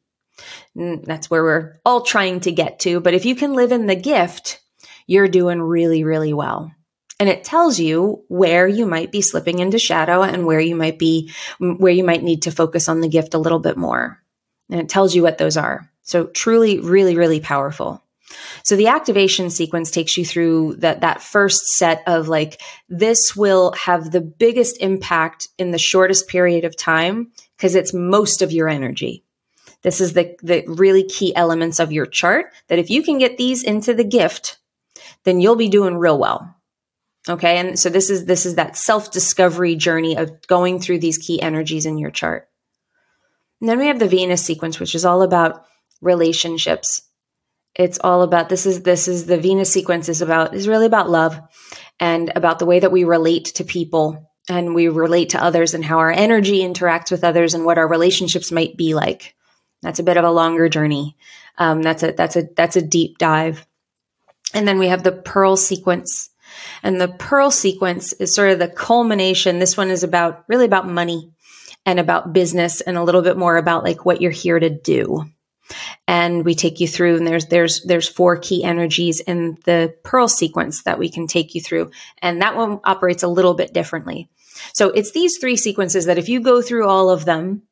And 0.74 1.04
that's 1.04 1.30
where 1.30 1.42
we're 1.44 1.80
all 1.84 2.02
trying 2.02 2.40
to 2.40 2.52
get 2.52 2.80
to. 2.80 3.00
But 3.00 3.14
if 3.14 3.24
you 3.24 3.36
can 3.36 3.54
live 3.54 3.70
in 3.70 3.86
the 3.86 3.94
gift, 3.96 4.60
you're 5.06 5.28
doing 5.28 5.60
really, 5.60 6.02
really 6.02 6.32
well 6.32 6.72
and 7.20 7.28
it 7.28 7.44
tells 7.44 7.78
you 7.78 8.24
where 8.28 8.66
you 8.66 8.86
might 8.86 9.12
be 9.12 9.20
slipping 9.20 9.58
into 9.58 9.78
shadow 9.78 10.22
and 10.22 10.46
where 10.46 10.58
you 10.58 10.74
might 10.74 10.98
be 10.98 11.30
where 11.58 11.92
you 11.92 12.02
might 12.02 12.22
need 12.22 12.42
to 12.42 12.50
focus 12.50 12.88
on 12.88 13.02
the 13.02 13.08
gift 13.08 13.34
a 13.34 13.38
little 13.38 13.58
bit 13.58 13.76
more. 13.76 14.18
And 14.70 14.80
it 14.80 14.88
tells 14.88 15.14
you 15.14 15.22
what 15.22 15.36
those 15.36 15.58
are. 15.58 15.88
So 16.02 16.26
truly 16.26 16.80
really 16.80 17.16
really 17.16 17.38
powerful. 17.38 18.02
So 18.64 18.74
the 18.74 18.88
activation 18.88 19.50
sequence 19.50 19.90
takes 19.90 20.16
you 20.16 20.24
through 20.24 20.76
that 20.76 21.02
that 21.02 21.22
first 21.22 21.60
set 21.76 22.02
of 22.06 22.28
like 22.28 22.60
this 22.88 23.36
will 23.36 23.72
have 23.72 24.10
the 24.10 24.20
biggest 24.20 24.80
impact 24.80 25.48
in 25.58 25.72
the 25.72 25.78
shortest 25.78 26.26
period 26.26 26.64
of 26.64 26.76
time 26.76 27.32
because 27.56 27.74
it's 27.74 27.92
most 27.92 28.40
of 28.40 28.50
your 28.50 28.68
energy. 28.68 29.24
This 29.82 30.00
is 30.00 30.14
the 30.14 30.36
the 30.42 30.64
really 30.66 31.04
key 31.04 31.36
elements 31.36 31.80
of 31.80 31.92
your 31.92 32.06
chart 32.06 32.46
that 32.68 32.78
if 32.78 32.88
you 32.88 33.02
can 33.02 33.18
get 33.18 33.36
these 33.36 33.62
into 33.62 33.92
the 33.92 34.04
gift 34.04 34.56
then 35.24 35.40
you'll 35.40 35.56
be 35.56 35.68
doing 35.68 35.96
real 35.96 36.18
well 36.18 36.56
Okay. 37.28 37.58
And 37.58 37.78
so 37.78 37.88
this 37.90 38.10
is, 38.10 38.24
this 38.24 38.46
is 38.46 38.54
that 38.54 38.76
self 38.76 39.10
discovery 39.10 39.76
journey 39.76 40.16
of 40.16 40.46
going 40.46 40.80
through 40.80 41.00
these 41.00 41.18
key 41.18 41.40
energies 41.40 41.86
in 41.86 41.98
your 41.98 42.10
chart. 42.10 42.48
And 43.60 43.68
then 43.68 43.78
we 43.78 43.88
have 43.88 43.98
the 43.98 44.08
Venus 44.08 44.44
sequence, 44.44 44.80
which 44.80 44.94
is 44.94 45.04
all 45.04 45.22
about 45.22 45.64
relationships. 46.00 47.02
It's 47.74 47.98
all 48.02 48.22
about, 48.22 48.48
this 48.48 48.66
is, 48.66 48.82
this 48.82 49.06
is 49.06 49.26
the 49.26 49.38
Venus 49.38 49.72
sequence 49.72 50.08
is 50.08 50.22
about, 50.22 50.54
is 50.54 50.66
really 50.66 50.86
about 50.86 51.10
love. 51.10 51.40
and 52.00 52.32
about 52.34 52.58
the 52.58 52.66
way 52.66 52.80
that 52.80 52.90
we 52.90 53.04
relate 53.04 53.44
to 53.44 53.64
people 53.64 54.30
and 54.48 54.74
we 54.74 54.88
relate 54.88 55.30
to 55.30 55.42
others 55.42 55.74
and 55.74 55.84
how 55.84 55.98
our 55.98 56.10
energy 56.10 56.60
interacts 56.60 57.10
with 57.10 57.22
others 57.22 57.54
and 57.54 57.64
what 57.64 57.78
our 57.78 57.86
relationships 57.86 58.50
might 58.50 58.76
be 58.76 58.94
like. 58.94 59.36
That's 59.82 59.98
a 59.98 60.02
bit 60.02 60.16
of 60.16 60.24
a 60.24 60.30
longer 60.30 60.68
journey. 60.68 61.16
Um, 61.58 61.82
that's 61.82 62.02
a 62.02 62.12
that's 62.12 62.36
a 62.36 62.48
that's 62.56 62.76
a 62.76 62.82
deep 62.82 63.18
dive. 63.18 63.66
And 64.54 64.66
then 64.66 64.78
we 64.78 64.88
have 64.88 65.02
the 65.02 65.12
pearl 65.12 65.56
sequence. 65.56 66.30
And 66.82 67.00
the 67.00 67.08
pearl 67.08 67.50
sequence 67.50 68.12
is 68.14 68.34
sort 68.34 68.50
of 68.50 68.58
the 68.58 68.68
culmination. 68.68 69.58
This 69.58 69.76
one 69.76 69.90
is 69.90 70.02
about 70.02 70.44
really 70.48 70.64
about 70.64 70.88
money 70.88 71.32
and 71.86 71.98
about 71.98 72.32
business 72.32 72.80
and 72.80 72.96
a 72.96 73.02
little 73.02 73.22
bit 73.22 73.36
more 73.36 73.56
about 73.56 73.84
like 73.84 74.04
what 74.04 74.20
you're 74.20 74.30
here 74.30 74.58
to 74.58 74.70
do. 74.70 75.24
And 76.06 76.44
we 76.44 76.54
take 76.54 76.80
you 76.80 76.88
through 76.88 77.16
and 77.16 77.26
there's 77.26 77.46
there's 77.46 77.82
there's 77.84 78.08
four 78.08 78.36
key 78.36 78.64
energies 78.64 79.20
in 79.20 79.56
the 79.64 79.94
pearl 80.02 80.28
sequence 80.28 80.82
that 80.82 80.98
we 80.98 81.08
can 81.08 81.26
take 81.26 81.54
you 81.54 81.60
through. 81.60 81.90
And 82.20 82.42
that 82.42 82.56
one 82.56 82.80
operates 82.84 83.22
a 83.22 83.28
little 83.28 83.54
bit 83.54 83.72
differently. 83.72 84.28
So 84.72 84.88
it's 84.88 85.12
these 85.12 85.38
three 85.38 85.56
sequences 85.56 86.06
that 86.06 86.18
if 86.18 86.28
you 86.28 86.40
go 86.40 86.60
through 86.60 86.88
all 86.88 87.10
of 87.10 87.24
them, 87.24 87.62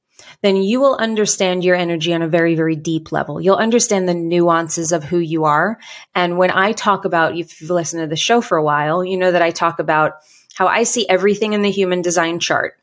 then 0.42 0.56
you 0.56 0.80
will 0.80 0.96
understand 0.96 1.64
your 1.64 1.74
energy 1.74 2.14
on 2.14 2.22
a 2.22 2.28
very, 2.28 2.54
very 2.54 2.76
deep 2.76 3.10
level. 3.10 3.40
You'll 3.40 3.56
understand 3.56 4.08
the 4.08 4.14
nuances 4.14 4.92
of 4.92 5.04
who 5.04 5.18
you 5.18 5.44
are. 5.44 5.78
And 6.14 6.38
when 6.38 6.50
I 6.50 6.72
talk 6.72 7.04
about, 7.04 7.36
if 7.36 7.60
you've 7.60 7.70
listened 7.70 8.02
to 8.02 8.06
the 8.06 8.16
show 8.16 8.40
for 8.40 8.56
a 8.56 8.62
while, 8.62 9.04
you 9.04 9.16
know 9.16 9.32
that 9.32 9.42
I 9.42 9.50
talk 9.50 9.78
about 9.80 10.14
how 10.54 10.68
I 10.68 10.84
see 10.84 11.08
everything 11.08 11.52
in 11.52 11.62
the 11.62 11.70
human 11.70 12.02
design 12.02 12.38
chart. 12.38 12.74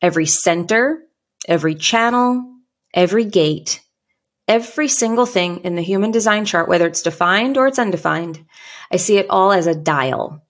Every 0.00 0.26
center, 0.26 1.02
every 1.46 1.74
channel, 1.74 2.54
every 2.94 3.24
gate, 3.24 3.82
every 4.46 4.88
single 4.88 5.26
thing 5.26 5.58
in 5.64 5.74
the 5.74 5.82
human 5.82 6.10
design 6.10 6.44
chart, 6.44 6.68
whether 6.68 6.86
it's 6.86 7.02
defined 7.02 7.58
or 7.58 7.66
it's 7.66 7.78
undefined, 7.78 8.44
I 8.90 8.96
see 8.96 9.18
it 9.18 9.26
all 9.28 9.52
as 9.52 9.66
a 9.66 9.74
dial. 9.74 10.42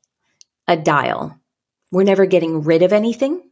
A 0.69 0.77
dial. 0.77 1.39
We're 1.91 2.05
never 2.05 2.27
getting 2.27 2.63
rid 2.63 2.83
of 2.83 2.93
anything. 2.93 3.48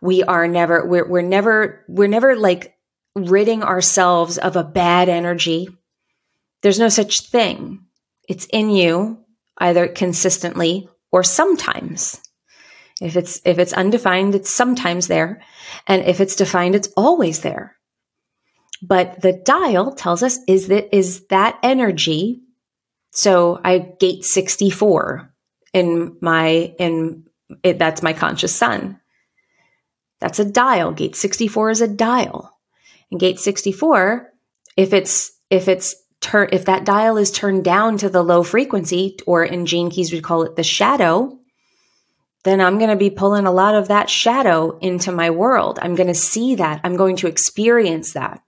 We 0.00 0.22
are 0.22 0.46
never, 0.48 0.86
we're, 0.86 1.08
we're 1.08 1.22
never, 1.22 1.84
we're 1.88 2.08
never 2.08 2.36
like 2.36 2.76
ridding 3.14 3.62
ourselves 3.62 4.38
of 4.38 4.56
a 4.56 4.64
bad 4.64 5.08
energy. 5.08 5.68
There's 6.62 6.78
no 6.78 6.88
such 6.88 7.28
thing. 7.28 7.84
It's 8.28 8.46
in 8.46 8.70
you 8.70 9.24
either 9.58 9.88
consistently 9.88 10.88
or 11.10 11.22
sometimes. 11.22 12.20
If 13.00 13.16
it's, 13.16 13.40
if 13.44 13.58
it's 13.58 13.72
undefined, 13.72 14.34
it's 14.34 14.52
sometimes 14.52 15.06
there. 15.06 15.42
And 15.86 16.02
if 16.04 16.20
it's 16.20 16.36
defined, 16.36 16.74
it's 16.74 16.88
always 16.96 17.40
there. 17.40 17.76
But 18.82 19.20
the 19.22 19.32
dial 19.32 19.94
tells 19.94 20.22
us 20.22 20.38
is 20.46 20.68
that, 20.68 20.94
is 20.94 21.26
that 21.28 21.58
energy. 21.62 22.42
So 23.12 23.60
I 23.64 23.78
gate 23.78 24.24
64 24.24 25.32
in 25.72 26.16
my, 26.20 26.74
in 26.78 27.24
it, 27.62 27.78
that's 27.78 28.02
my 28.02 28.12
conscious 28.12 28.54
sun. 28.54 28.97
That's 30.20 30.38
a 30.38 30.44
dial. 30.44 30.92
Gate 30.92 31.16
64 31.16 31.70
is 31.70 31.80
a 31.80 31.88
dial. 31.88 32.56
And 33.10 33.20
gate 33.20 33.38
64, 33.38 34.32
if 34.76 34.92
it's, 34.92 35.32
if 35.50 35.68
it's 35.68 35.94
if 36.20 36.64
that 36.64 36.84
dial 36.84 37.16
is 37.16 37.30
turned 37.30 37.64
down 37.64 37.96
to 37.98 38.08
the 38.08 38.22
low 38.22 38.42
frequency, 38.42 39.16
or 39.26 39.44
in 39.44 39.66
Gene 39.66 39.90
Keys, 39.90 40.12
we 40.12 40.20
call 40.20 40.42
it 40.42 40.56
the 40.56 40.64
shadow, 40.64 41.38
then 42.44 42.60
I'm 42.60 42.78
going 42.78 42.90
to 42.90 42.96
be 42.96 43.10
pulling 43.10 43.46
a 43.46 43.52
lot 43.52 43.74
of 43.74 43.88
that 43.88 44.10
shadow 44.10 44.78
into 44.78 45.12
my 45.12 45.30
world. 45.30 45.78
I'm 45.80 45.94
going 45.94 46.08
to 46.08 46.14
see 46.14 46.56
that. 46.56 46.80
I'm 46.84 46.96
going 46.96 47.16
to 47.16 47.28
experience 47.28 48.12
that. 48.12 48.40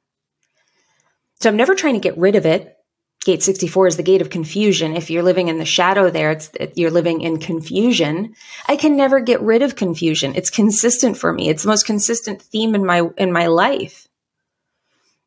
So 1.40 1.48
I'm 1.48 1.56
never 1.56 1.74
trying 1.74 1.94
to 1.94 2.00
get 2.00 2.18
rid 2.18 2.36
of 2.36 2.44
it. 2.44 2.76
Gate 3.22 3.42
64 3.42 3.86
is 3.86 3.96
the 3.98 4.02
gate 4.02 4.22
of 4.22 4.30
confusion. 4.30 4.96
If 4.96 5.10
you're 5.10 5.22
living 5.22 5.48
in 5.48 5.58
the 5.58 5.66
shadow 5.66 6.08
there, 6.08 6.30
it's 6.30 6.50
you're 6.74 6.90
living 6.90 7.20
in 7.20 7.38
confusion. 7.38 8.34
I 8.66 8.76
can 8.76 8.96
never 8.96 9.20
get 9.20 9.42
rid 9.42 9.60
of 9.60 9.76
confusion. 9.76 10.34
It's 10.36 10.48
consistent 10.48 11.18
for 11.18 11.30
me. 11.30 11.50
It's 11.50 11.64
the 11.64 11.68
most 11.68 11.84
consistent 11.84 12.40
theme 12.40 12.74
in 12.74 12.86
my 12.86 13.10
in 13.18 13.30
my 13.30 13.46
life. 13.46 14.08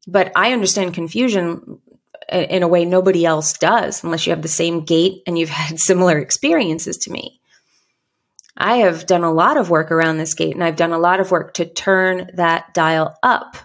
But 0.08 0.32
I 0.36 0.54
understand 0.54 0.96
confusion 0.96 1.80
uh, 2.32 2.38
in 2.38 2.64
a 2.64 2.68
way 2.68 2.84
nobody 2.84 3.26
else 3.26 3.54
does 3.54 4.04
unless 4.04 4.26
you 4.26 4.32
have 4.32 4.42
the 4.42 4.48
same 4.48 4.86
gate 4.86 5.22
and 5.28 5.38
you've 5.38 5.50
had 5.62 5.80
similar 5.80 6.18
experiences 6.18 6.98
to 7.00 7.12
me. 7.12 7.40
I 8.58 8.78
have 8.78 9.06
done 9.06 9.24
a 9.24 9.32
lot 9.32 9.58
of 9.58 9.70
work 9.70 9.92
around 9.92 10.18
this 10.18 10.34
gate 10.34 10.56
and 10.56 10.64
I've 10.64 10.76
done 10.76 10.94
a 10.94 11.00
lot 11.00 11.20
of 11.20 11.30
work 11.30 11.56
to 11.56 11.66
turn 11.66 12.32
that 12.36 12.74
dial 12.74 13.16
up 13.22 13.56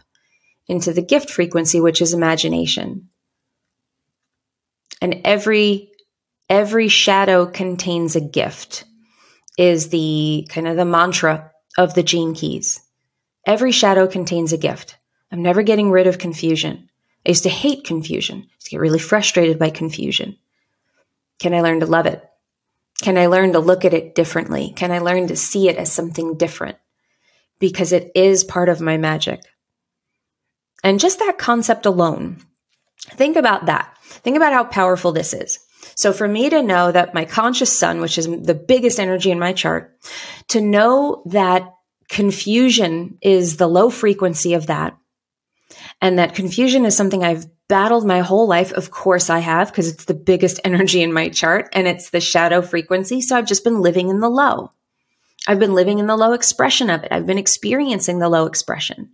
into 0.67 0.93
the 0.93 1.03
gift 1.03 1.31
frequency, 1.31 1.81
which 1.81 2.03
is 2.03 2.13
imagination. 2.13 3.09
And 5.01 5.21
every 5.25 5.91
every 6.49 6.89
shadow 6.89 7.47
contains 7.47 8.17
a 8.17 8.21
gift 8.21 8.85
is 9.57 9.91
the 9.91 10.47
kind 10.51 10.67
of 10.67 10.77
the 10.77 10.85
mantra 10.85 11.51
of 11.77 11.95
the 11.95 12.03
gene 12.03 12.35
keys. 12.35 12.81
Every 13.47 13.73
shadow 13.73 14.07
contains 14.07 14.53
a 14.53 14.59
gift. 14.59 14.97
I'm 15.31 15.43
never 15.43 15.63
getting 15.63 15.91
rid 15.91 16.07
of 16.07 16.19
confusion. 16.19 16.89
I 17.27 17.31
used 17.31 17.43
to 17.43 17.51
hate 17.51 17.85
confusion. 17.85 18.39
I 18.39 18.55
used 18.55 18.67
to 18.67 18.71
get 18.71 18.81
really 18.81 18.99
frustrated 18.99 19.59
by 19.59 19.71
confusion. 19.71 20.37
Can 21.39 21.55
I 21.55 21.61
learn 21.61 21.81
to 21.81 21.87
love 21.87 22.07
it? 22.07 22.25
Can 23.03 23.17
I 23.17 23.27
learn 23.27 23.53
to 23.53 23.61
look 23.61 23.85
at 23.85 23.95
it 23.95 24.15
differently? 24.15 24.73
Can 24.75 24.91
I 24.91 24.99
learn 24.99 25.29
to 25.29 25.37
see 25.37 25.69
it 25.69 25.77
as 25.77 25.93
something 25.93 26.37
different? 26.37 26.79
Because 27.59 27.93
it 27.93 28.11
is 28.15 28.45
part 28.45 28.69
of 28.69 28.81
my 28.81 28.97
magic. 28.97 29.43
And 30.83 31.01
just 31.01 31.19
that 31.19 31.39
concept 31.39 31.87
alone, 31.87 32.43
think 33.01 33.37
about 33.37 33.67
that. 33.67 33.97
Think 34.03 34.37
about 34.37 34.53
how 34.53 34.65
powerful 34.65 35.13
this 35.13 35.33
is. 35.33 35.59
So 35.95 36.13
for 36.13 36.29
me 36.29 36.51
to 36.51 36.63
know 36.63 36.93
that 36.93 37.15
my 37.15 37.25
conscious 37.25 37.77
sun, 37.77 38.01
which 38.01 38.19
is 38.19 38.27
the 38.27 38.55
biggest 38.55 39.01
energy 39.01 39.31
in 39.31 39.39
my 39.39 39.53
chart, 39.53 39.97
to 40.49 40.61
know 40.61 41.23
that 41.27 41.75
confusion 42.09 43.19
is 43.23 43.57
the 43.57 43.67
low 43.67 43.91
frequency 43.91 44.55
of 44.55 44.67
that 44.67 44.97
and 46.01 46.19
that 46.19 46.35
confusion 46.35 46.85
is 46.85 46.97
something 46.97 47.25
I've 47.25 47.47
battled 47.69 48.07
my 48.07 48.21
whole 48.21 48.47
life. 48.47 48.73
Of 48.73 48.91
course 48.91 49.31
I 49.31 49.41
have 49.41 49.69
because 49.69 49.89
it's 49.89 50.05
the 50.05 50.15
biggest 50.15 50.61
energy 50.65 51.03
in 51.03 51.13
my 51.13 51.29
chart 51.29 51.69
and 51.73 51.87
it's 51.87 52.11
the 52.11 52.21
shadow 52.21 52.63
frequency. 52.63 53.21
So 53.21 53.37
I've 53.37 53.47
just 53.47 53.65
been 53.65 53.81
living 53.81 54.09
in 54.09 54.21
the 54.21 54.31
low. 54.31 54.73
I've 55.47 55.59
been 55.59 55.75
living 55.75 55.99
in 55.99 56.07
the 56.07 56.17
low 56.17 56.33
expression 56.33 56.91
of 56.91 57.05
it. 57.05 57.13
I've 57.13 57.27
been 57.27 57.39
experiencing 57.39 58.19
the 58.19 58.29
low 58.29 58.47
expression 58.47 59.11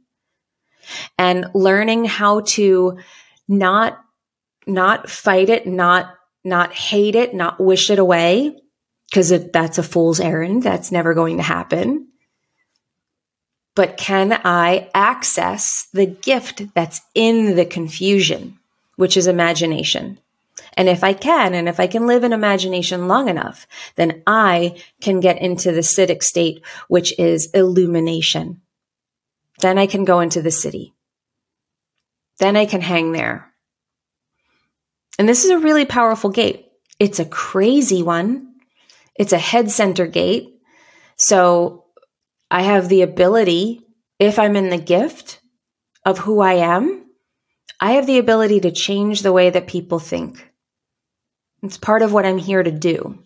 and 1.18 1.46
learning 1.54 2.06
how 2.06 2.40
to 2.40 2.98
not 3.48 4.00
not 4.66 5.10
fight 5.10 5.50
it, 5.50 5.66
not 5.66 6.14
not 6.44 6.72
hate 6.72 7.14
it, 7.14 7.34
not 7.34 7.60
wish 7.60 7.90
it 7.90 7.98
away 7.98 8.56
because 9.10 9.30
if 9.30 9.52
that's 9.52 9.78
a 9.78 9.82
fool's 9.82 10.20
errand. 10.20 10.62
That's 10.62 10.90
never 10.90 11.14
going 11.14 11.36
to 11.36 11.42
happen. 11.42 12.08
But 13.74 13.96
can 13.96 14.40
I 14.44 14.90
access 14.94 15.88
the 15.92 16.06
gift 16.06 16.74
that's 16.74 17.00
in 17.14 17.56
the 17.56 17.66
confusion, 17.66 18.58
which 18.96 19.16
is 19.16 19.26
imagination? 19.26 20.18
And 20.76 20.88
if 20.88 21.04
I 21.04 21.12
can, 21.12 21.54
and 21.54 21.68
if 21.68 21.78
I 21.78 21.86
can 21.86 22.06
live 22.06 22.24
in 22.24 22.32
imagination 22.32 23.06
long 23.06 23.28
enough, 23.28 23.66
then 23.94 24.22
I 24.26 24.82
can 25.00 25.20
get 25.20 25.40
into 25.40 25.70
the 25.70 25.80
Siddhic 25.80 26.22
state, 26.22 26.64
which 26.88 27.16
is 27.18 27.50
illumination. 27.52 28.60
Then 29.60 29.78
I 29.78 29.86
can 29.86 30.04
go 30.04 30.20
into 30.20 30.42
the 30.42 30.50
Siddhi. 30.50 30.93
Then 32.38 32.56
I 32.56 32.66
can 32.66 32.80
hang 32.80 33.12
there. 33.12 33.52
And 35.18 35.28
this 35.28 35.44
is 35.44 35.50
a 35.50 35.58
really 35.58 35.84
powerful 35.84 36.30
gate. 36.30 36.66
It's 36.98 37.20
a 37.20 37.24
crazy 37.24 38.02
one. 38.02 38.54
It's 39.16 39.32
a 39.32 39.38
head 39.38 39.70
center 39.70 40.06
gate. 40.06 40.58
So 41.16 41.84
I 42.50 42.62
have 42.62 42.88
the 42.88 43.02
ability, 43.02 43.80
if 44.18 44.38
I'm 44.38 44.56
in 44.56 44.70
the 44.70 44.78
gift 44.78 45.40
of 46.04 46.18
who 46.18 46.40
I 46.40 46.54
am, 46.54 47.06
I 47.80 47.92
have 47.92 48.06
the 48.06 48.18
ability 48.18 48.60
to 48.60 48.70
change 48.70 49.22
the 49.22 49.32
way 49.32 49.50
that 49.50 49.66
people 49.66 49.98
think. 49.98 50.50
It's 51.62 51.78
part 51.78 52.02
of 52.02 52.12
what 52.12 52.26
I'm 52.26 52.38
here 52.38 52.62
to 52.62 52.70
do. 52.70 53.18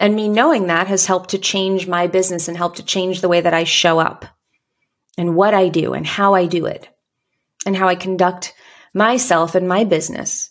And 0.00 0.14
me 0.14 0.28
knowing 0.28 0.66
that 0.66 0.86
has 0.86 1.06
helped 1.06 1.30
to 1.30 1.38
change 1.38 1.86
my 1.86 2.06
business 2.06 2.48
and 2.48 2.56
helped 2.56 2.76
to 2.76 2.84
change 2.84 3.20
the 3.20 3.28
way 3.28 3.40
that 3.40 3.54
I 3.54 3.64
show 3.64 3.98
up 3.98 4.24
and 5.18 5.36
what 5.36 5.54
I 5.54 5.68
do 5.68 5.92
and 5.92 6.06
how 6.06 6.34
I 6.34 6.46
do 6.46 6.66
it 6.66 6.88
and 7.66 7.76
how 7.76 7.88
I 7.88 7.94
conduct 7.94 8.54
myself 8.94 9.54
and 9.54 9.68
my 9.68 9.84
business. 9.84 10.50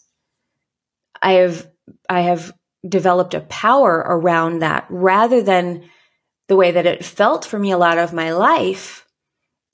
I 1.21 1.33
have, 1.33 1.67
I 2.09 2.21
have 2.21 2.53
developed 2.87 3.33
a 3.33 3.41
power 3.41 3.97
around 3.97 4.59
that 4.59 4.85
rather 4.89 5.41
than 5.41 5.89
the 6.47 6.55
way 6.55 6.71
that 6.71 6.85
it 6.85 7.05
felt 7.05 7.45
for 7.45 7.57
me 7.57 7.71
a 7.71 7.77
lot 7.77 7.97
of 7.97 8.13
my 8.13 8.31
life, 8.31 9.05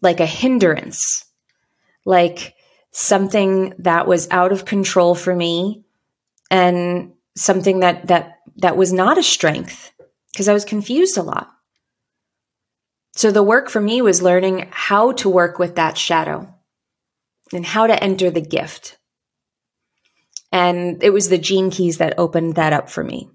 like 0.02 0.20
a 0.20 0.26
hindrance, 0.26 1.26
like 2.06 2.54
something 2.92 3.74
that 3.80 4.08
was 4.08 4.28
out 4.32 4.52
of 4.52 4.66
control 4.66 5.16
for 5.16 5.36
me 5.36 5.84
and 6.52 7.14
something 7.36 7.80
that, 7.80 8.08
that, 8.08 8.40
that 8.58 8.78
was 8.78 8.92
not 8.92 9.18
a 9.18 9.24
strength 9.24 9.92
because 10.32 10.48
I 10.48 10.54
was 10.54 10.66
confused 10.66 11.18
a 11.18 11.24
lot. 11.24 11.52
So 13.16 13.32
the 13.32 13.44
work 13.44 13.70
for 13.70 13.82
me 13.82 14.02
was 14.02 14.22
learning 14.22 14.68
how 14.70 15.14
to 15.14 15.30
work 15.30 15.58
with 15.58 15.76
that 15.76 15.98
shadow 15.98 16.54
and 17.54 17.66
how 17.66 17.88
to 17.88 18.04
enter 18.04 18.30
the 18.30 18.42
gift. 18.42 18.98
And 20.52 21.04
it 21.04 21.12
was 21.12 21.30
the 21.30 21.38
gene 21.38 21.72
keys 21.72 21.98
that 21.98 22.18
opened 22.18 22.56
that 22.56 22.74
up 22.74 22.90
for 22.90 23.04
me. 23.04 23.30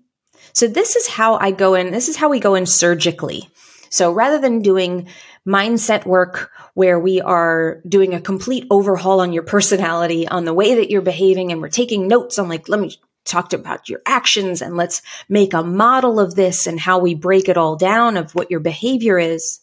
So 0.52 0.66
this 0.66 0.96
is 0.96 1.08
how 1.08 1.36
I 1.36 1.50
go 1.50 1.74
in. 1.74 1.90
This 1.90 2.08
is 2.08 2.16
how 2.16 2.28
we 2.28 2.40
go 2.40 2.54
in 2.54 2.66
surgically. 2.66 3.48
So 3.90 4.12
rather 4.12 4.38
than 4.38 4.62
doing 4.62 5.08
mindset 5.46 6.06
work 6.06 6.50
where 6.74 6.98
we 6.98 7.20
are 7.20 7.82
doing 7.86 8.14
a 8.14 8.20
complete 8.20 8.66
overhaul 8.70 9.20
on 9.20 9.32
your 9.32 9.42
personality, 9.42 10.26
on 10.26 10.44
the 10.44 10.54
way 10.54 10.76
that 10.76 10.90
you're 10.90 11.02
behaving, 11.02 11.52
and 11.52 11.60
we're 11.60 11.68
taking 11.68 12.08
notes 12.08 12.38
on 12.38 12.48
like, 12.48 12.68
let 12.68 12.80
me 12.80 12.96
talk 13.24 13.52
about 13.52 13.88
your 13.88 14.00
actions 14.06 14.62
and 14.62 14.76
let's 14.76 15.02
make 15.28 15.52
a 15.52 15.62
model 15.62 16.18
of 16.18 16.34
this 16.34 16.66
and 16.66 16.80
how 16.80 16.98
we 16.98 17.14
break 17.14 17.48
it 17.48 17.56
all 17.56 17.76
down 17.76 18.16
of 18.16 18.34
what 18.34 18.50
your 18.50 18.60
behavior 18.60 19.18
is. 19.18 19.60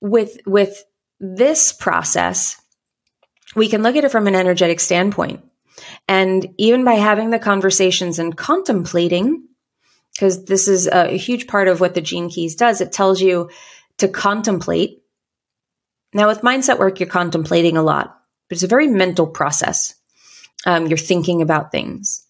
With, 0.00 0.38
with 0.44 0.84
this 1.18 1.72
process, 1.72 2.60
we 3.56 3.68
can 3.68 3.82
look 3.82 3.96
at 3.96 4.04
it 4.04 4.12
from 4.12 4.26
an 4.26 4.36
energetic 4.36 4.78
standpoint. 4.78 5.42
And 6.06 6.54
even 6.58 6.84
by 6.84 6.94
having 6.94 7.30
the 7.30 7.38
conversations 7.38 8.18
and 8.18 8.36
contemplating, 8.36 9.48
because 10.14 10.44
this 10.44 10.68
is 10.68 10.86
a 10.86 11.16
huge 11.16 11.46
part 11.46 11.66
of 11.68 11.80
what 11.80 11.94
the 11.94 12.00
Gene 12.00 12.28
Keys 12.28 12.54
does, 12.54 12.80
it 12.80 12.92
tells 12.92 13.20
you 13.20 13.50
to 13.98 14.08
contemplate. 14.08 15.02
Now, 16.12 16.28
with 16.28 16.42
mindset 16.42 16.78
work, 16.78 17.00
you're 17.00 17.08
contemplating 17.08 17.76
a 17.76 17.82
lot, 17.82 18.18
but 18.48 18.56
it's 18.56 18.62
a 18.62 18.68
very 18.68 18.86
mental 18.86 19.26
process. 19.26 19.94
Um, 20.64 20.86
you're 20.86 20.96
thinking 20.96 21.42
about 21.42 21.72
things. 21.72 22.24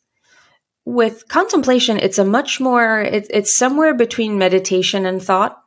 With 0.84 1.28
contemplation, 1.28 1.98
it's 1.98 2.18
a 2.18 2.24
much 2.24 2.60
more, 2.60 3.00
it, 3.00 3.26
it's 3.30 3.56
somewhere 3.56 3.94
between 3.94 4.38
meditation 4.38 5.06
and 5.06 5.22
thought. 5.22 5.60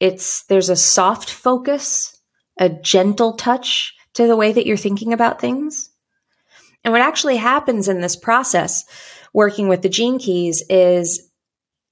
It's, 0.00 0.44
there's 0.44 0.70
a 0.70 0.76
soft 0.76 1.30
focus, 1.30 2.20
a 2.58 2.68
gentle 2.68 3.34
touch 3.34 3.95
to 4.16 4.26
the 4.26 4.36
way 4.36 4.52
that 4.52 4.66
you're 4.66 4.76
thinking 4.76 5.12
about 5.12 5.40
things. 5.40 5.90
And 6.84 6.92
what 6.92 7.02
actually 7.02 7.36
happens 7.36 7.88
in 7.88 8.00
this 8.00 8.16
process, 8.16 8.84
working 9.32 9.68
with 9.68 9.82
the 9.82 9.88
gene 9.88 10.18
keys, 10.18 10.62
is 10.68 11.30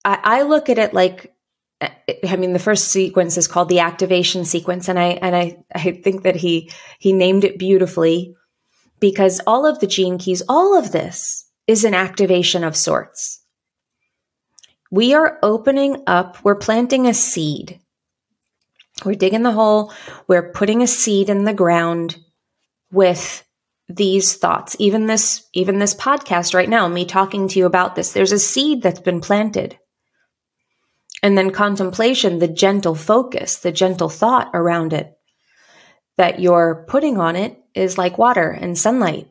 I, 0.04 0.18
I 0.22 0.42
look 0.42 0.68
at 0.68 0.78
it 0.78 0.94
like 0.94 1.34
uh, 1.80 1.88
I 2.28 2.36
mean, 2.36 2.52
the 2.52 2.58
first 2.58 2.88
sequence 2.88 3.36
is 3.36 3.48
called 3.48 3.68
the 3.68 3.80
activation 3.80 4.44
sequence, 4.44 4.88
and 4.88 4.98
I 4.98 5.18
and 5.20 5.36
I 5.36 5.64
I 5.74 5.92
think 6.02 6.22
that 6.22 6.36
he 6.36 6.70
he 6.98 7.12
named 7.12 7.44
it 7.44 7.58
beautifully 7.58 8.34
because 9.00 9.40
all 9.46 9.66
of 9.66 9.80
the 9.80 9.86
gene 9.86 10.18
keys, 10.18 10.42
all 10.48 10.78
of 10.78 10.92
this 10.92 11.50
is 11.66 11.84
an 11.84 11.94
activation 11.94 12.64
of 12.64 12.76
sorts. 12.76 13.42
We 14.90 15.12
are 15.12 15.38
opening 15.42 16.02
up, 16.06 16.42
we're 16.44 16.54
planting 16.54 17.06
a 17.06 17.14
seed. 17.14 17.80
We're 19.02 19.14
digging 19.14 19.42
the 19.42 19.52
hole, 19.52 19.92
we're 20.28 20.52
putting 20.52 20.82
a 20.82 20.86
seed 20.86 21.28
in 21.28 21.44
the 21.44 21.54
ground 21.54 22.16
with 22.92 23.44
these 23.88 24.36
thoughts. 24.36 24.76
Even 24.78 25.06
this 25.06 25.48
even 25.52 25.78
this 25.78 25.94
podcast 25.94 26.54
right 26.54 26.68
now, 26.68 26.86
me 26.88 27.04
talking 27.04 27.48
to 27.48 27.58
you 27.58 27.66
about 27.66 27.94
this, 27.94 28.12
there's 28.12 28.32
a 28.32 28.38
seed 28.38 28.82
that's 28.82 29.00
been 29.00 29.20
planted. 29.20 29.78
And 31.22 31.36
then 31.38 31.50
contemplation, 31.50 32.38
the 32.38 32.48
gentle 32.48 32.94
focus, 32.94 33.56
the 33.56 33.72
gentle 33.72 34.08
thought 34.08 34.50
around 34.52 34.92
it 34.92 35.16
that 36.16 36.38
you're 36.38 36.84
putting 36.88 37.18
on 37.18 37.34
it 37.34 37.58
is 37.74 37.98
like 37.98 38.18
water 38.18 38.50
and 38.50 38.78
sunlight. 38.78 39.28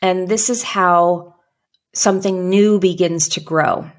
And 0.00 0.28
this 0.28 0.48
is 0.48 0.62
how 0.62 1.34
something 1.94 2.48
new 2.48 2.78
begins 2.78 3.28
to 3.30 3.40
grow. 3.40 3.90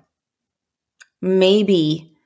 Maybe 1.22 2.18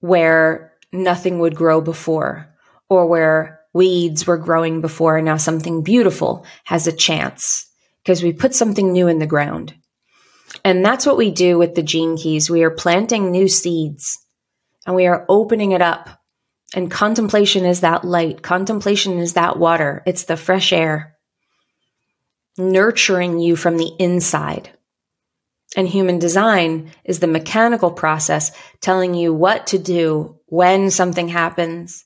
where 0.00 0.67
nothing 0.92 1.38
would 1.38 1.54
grow 1.54 1.80
before, 1.80 2.54
or 2.88 3.06
where 3.06 3.60
weeds 3.72 4.26
were 4.26 4.38
growing 4.38 4.80
before, 4.80 5.16
and 5.16 5.24
now 5.26 5.36
something 5.36 5.82
beautiful 5.82 6.46
has 6.64 6.86
a 6.86 6.92
chance 6.92 7.66
because 8.02 8.22
we 8.22 8.32
put 8.32 8.54
something 8.54 8.92
new 8.92 9.08
in 9.08 9.18
the 9.18 9.26
ground. 9.26 9.74
And 10.64 10.84
that's 10.84 11.04
what 11.04 11.16
we 11.16 11.30
do 11.30 11.58
with 11.58 11.74
the 11.74 11.82
gene 11.82 12.16
keys. 12.16 12.48
We 12.48 12.62
are 12.62 12.70
planting 12.70 13.30
new 13.30 13.48
seeds 13.48 14.18
and 14.86 14.96
we 14.96 15.06
are 15.06 15.26
opening 15.28 15.72
it 15.72 15.82
up. 15.82 16.08
And 16.74 16.90
contemplation 16.90 17.64
is 17.64 17.80
that 17.80 18.04
light. 18.04 18.42
Contemplation 18.42 19.18
is 19.18 19.34
that 19.34 19.58
water. 19.58 20.02
It's 20.06 20.24
the 20.24 20.36
fresh 20.36 20.72
air 20.72 21.16
nurturing 22.58 23.38
you 23.38 23.56
from 23.56 23.76
the 23.76 23.92
inside. 23.98 24.70
And 25.76 25.86
human 25.86 26.18
design 26.18 26.90
is 27.04 27.20
the 27.20 27.26
mechanical 27.26 27.90
process 27.90 28.52
telling 28.80 29.14
you 29.14 29.32
what 29.32 29.68
to 29.68 29.78
do 29.78 30.37
when 30.48 30.90
something 30.90 31.28
happens, 31.28 32.04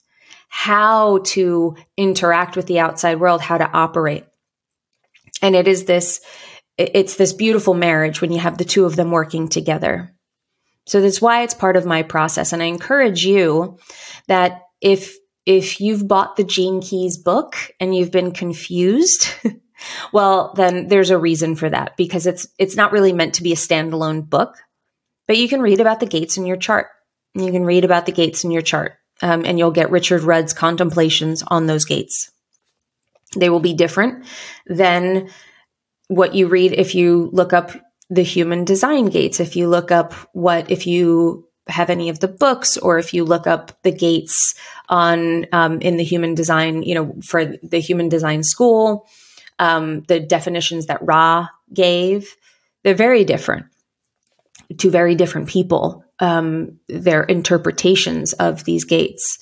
how 0.49 1.19
to 1.19 1.77
interact 1.97 2.57
with 2.57 2.67
the 2.67 2.81
outside 2.81 3.19
world, 3.21 3.41
how 3.41 3.59
to 3.59 3.71
operate. 3.71 4.25
And 5.41 5.57
it 5.57 5.67
is 5.67 5.85
this 5.85 6.21
it's 6.79 7.17
this 7.17 7.33
beautiful 7.33 7.75
marriage 7.75 8.21
when 8.21 8.33
you 8.33 8.39
have 8.39 8.59
the 8.59 8.65
two 8.65 8.85
of 8.87 8.97
them 8.97 9.11
working 9.11 9.49
together. 9.49 10.15
So 10.87 11.01
that's 11.01 11.21
why 11.21 11.43
it's 11.43 11.55
part 11.55 11.77
of 11.77 11.87
my 11.87 12.03
process. 12.03 12.53
And 12.53 12.63
I 12.63 12.67
encourage 12.67 13.25
you 13.25 13.79
that 14.27 14.63
if, 14.81 15.15
if 15.47 15.81
you've 15.81 16.09
bought 16.09 16.37
the 16.37 16.45
Gene 16.45 16.81
Keys 16.81 17.19
book 17.19 17.57
and 17.79 17.95
you've 17.95 18.11
been 18.11 18.33
confused, 18.33 19.29
well, 20.13 20.55
then 20.57 20.89
there's 20.89 21.11
a 21.11 21.19
reason 21.19 21.57
for 21.57 21.69
that 21.71 21.97
because 21.97 22.27
it's, 22.27 22.49
it's 22.59 22.77
not 22.77 22.93
really 22.93 23.13
meant 23.13 23.35
to 23.35 23.43
be 23.43 23.53
a 23.53 23.57
standalone 23.57 24.29
book, 24.29 24.57
but 25.29 25.37
you 25.37 25.49
can 25.49 25.63
read 25.63 25.81
about 25.81 26.01
the 26.01 26.07
gates 26.07 26.37
in 26.37 26.47
your 26.47 26.57
chart. 26.57 26.89
You 27.35 27.51
can 27.51 27.65
read 27.65 27.85
about 27.85 28.07
the 28.07 28.13
gates 28.13 28.45
in 28.45 28.51
your 28.51 28.63
chart. 28.63 28.95
Um, 29.21 29.45
and 29.45 29.59
you'll 29.59 29.71
get 29.71 29.91
Richard 29.91 30.23
Rudd's 30.23 30.53
contemplations 30.53 31.45
on 31.47 31.67
those 31.67 31.85
gates. 31.85 32.31
They 33.37 33.51
will 33.51 33.61
be 33.61 33.73
different 33.73 34.27
than 34.67 35.31
what 36.09 36.35
you 36.35 36.49
read 36.49 36.73
if 36.73 36.95
you 36.95 37.31
look 37.33 37.53
up 37.53 37.71
the 38.11 38.23
human 38.23 38.65
design 38.65 39.07
gates, 39.07 39.39
if 39.39 39.55
you 39.55 39.69
look 39.69 39.93
up 39.93 40.13
what, 40.33 40.71
if 40.71 40.87
you 40.87 41.47
have 41.69 41.91
any 41.91 42.09
of 42.09 42.21
the 42.21 42.29
books 42.29 42.77
or 42.77 42.99
if 42.99 43.15
you 43.15 43.25
look 43.25 43.47
up 43.47 43.81
the 43.83 43.93
gates 43.93 44.55
on 44.89 45.47
um, 45.53 45.81
in 45.81 45.97
the 45.97 46.05
human 46.05 46.35
design 46.35 46.83
you 46.83 46.95
know 46.95 47.15
for 47.25 47.45
the 47.63 47.79
human 47.79 48.09
design 48.09 48.43
school 48.43 49.07
um, 49.59 50.03
the 50.03 50.19
definitions 50.19 50.87
that 50.87 51.03
ra 51.03 51.47
gave 51.73 52.37
they're 52.83 52.95
very 52.95 53.25
different 53.25 53.67
to 54.79 54.91
very 54.91 55.15
different 55.15 55.49
people 55.49 56.05
um, 56.23 56.79
their 56.89 57.25
interpretations 57.25 58.33
of 58.35 58.63
these 58.65 58.85
gates. 58.85 59.39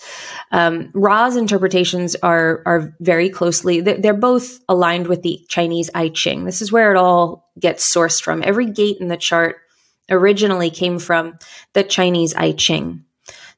Um, 0.51 0.90
Ra's 0.95 1.37
interpretations 1.37 2.16
are 2.16 2.62
are 2.64 2.97
very 3.01 3.29
closely. 3.29 3.83
They're, 3.83 3.99
they're, 3.99 4.14
both 4.14 4.59
aligned 4.66 5.07
with 5.07 5.23
the 5.23 5.45
Chinese 5.49 5.90
I 5.95 6.09
Ching. 6.09 6.45
This 6.45 6.62
is 6.62 6.73
where 6.73 6.90
it 6.90 6.97
all 6.97 7.51
gets 7.61 7.95
sourced 7.95 8.23
from. 8.23 8.43
Every 8.43 8.64
gate 8.64 8.97
in 8.99 9.09
the 9.09 9.19
chart 9.19 9.57
originally 10.11 10.71
came 10.71 10.99
from 10.99 11.38
the 11.75 11.85
Chinese 11.85 12.35
I 12.35 12.53
Ching. 12.53 13.05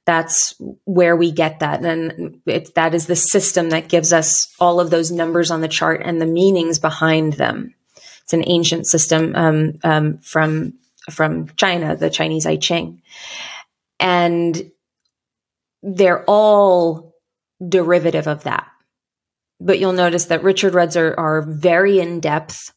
That's 0.04 0.54
where 0.84 1.14
we 1.14 1.30
get 1.30 1.60
that, 1.60 1.84
and 1.84 2.40
it, 2.44 2.74
that 2.74 2.92
is 2.92 3.06
the 3.06 3.14
system 3.14 3.70
that 3.70 3.88
gives 3.88 4.12
us 4.12 4.52
all 4.58 4.80
of 4.80 4.90
those 4.90 5.12
numbers 5.12 5.52
on 5.52 5.60
the 5.60 5.68
chart 5.68 6.02
and 6.04 6.20
the 6.20 6.26
meanings 6.26 6.80
behind 6.80 7.34
them. 7.34 7.72
It's 8.24 8.32
an 8.32 8.42
ancient 8.48 8.88
system 8.88 9.32
um, 9.36 9.78
um, 9.84 10.18
from 10.18 10.74
from 11.10 11.48
China, 11.56 11.96
the 11.96 12.10
Chinese 12.10 12.46
I 12.46 12.56
Ching. 12.56 13.02
And 13.98 14.70
they're 15.82 16.24
all 16.24 17.14
derivative 17.66 18.26
of 18.26 18.44
that. 18.44 18.68
But 19.60 19.78
you'll 19.78 19.92
notice 19.92 20.26
that 20.26 20.42
Richard 20.42 20.74
Rudd's 20.74 20.96
are, 20.96 21.14
are 21.18 21.42
very 21.42 22.00
in 22.00 22.20
depth. 22.20 22.72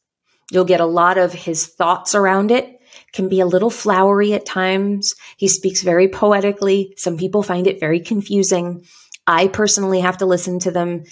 You'll 0.51 0.65
get 0.65 0.81
a 0.81 0.85
lot 0.85 1.17
of 1.17 1.33
his 1.33 1.65
thoughts 1.65 2.13
around 2.13 2.51
it. 2.51 2.79
Can 3.13 3.29
be 3.29 3.39
a 3.39 3.45
little 3.45 3.69
flowery 3.69 4.33
at 4.33 4.45
times. 4.45 5.15
He 5.37 5.47
speaks 5.47 5.81
very 5.81 6.07
poetically. 6.07 6.93
Some 6.97 7.17
people 7.17 7.43
find 7.43 7.65
it 7.65 7.79
very 7.79 7.99
confusing. 7.99 8.85
I 9.25 9.47
personally 9.47 10.01
have 10.01 10.17
to 10.19 10.25
listen 10.25 10.59
to 10.59 10.71
them 10.71 11.03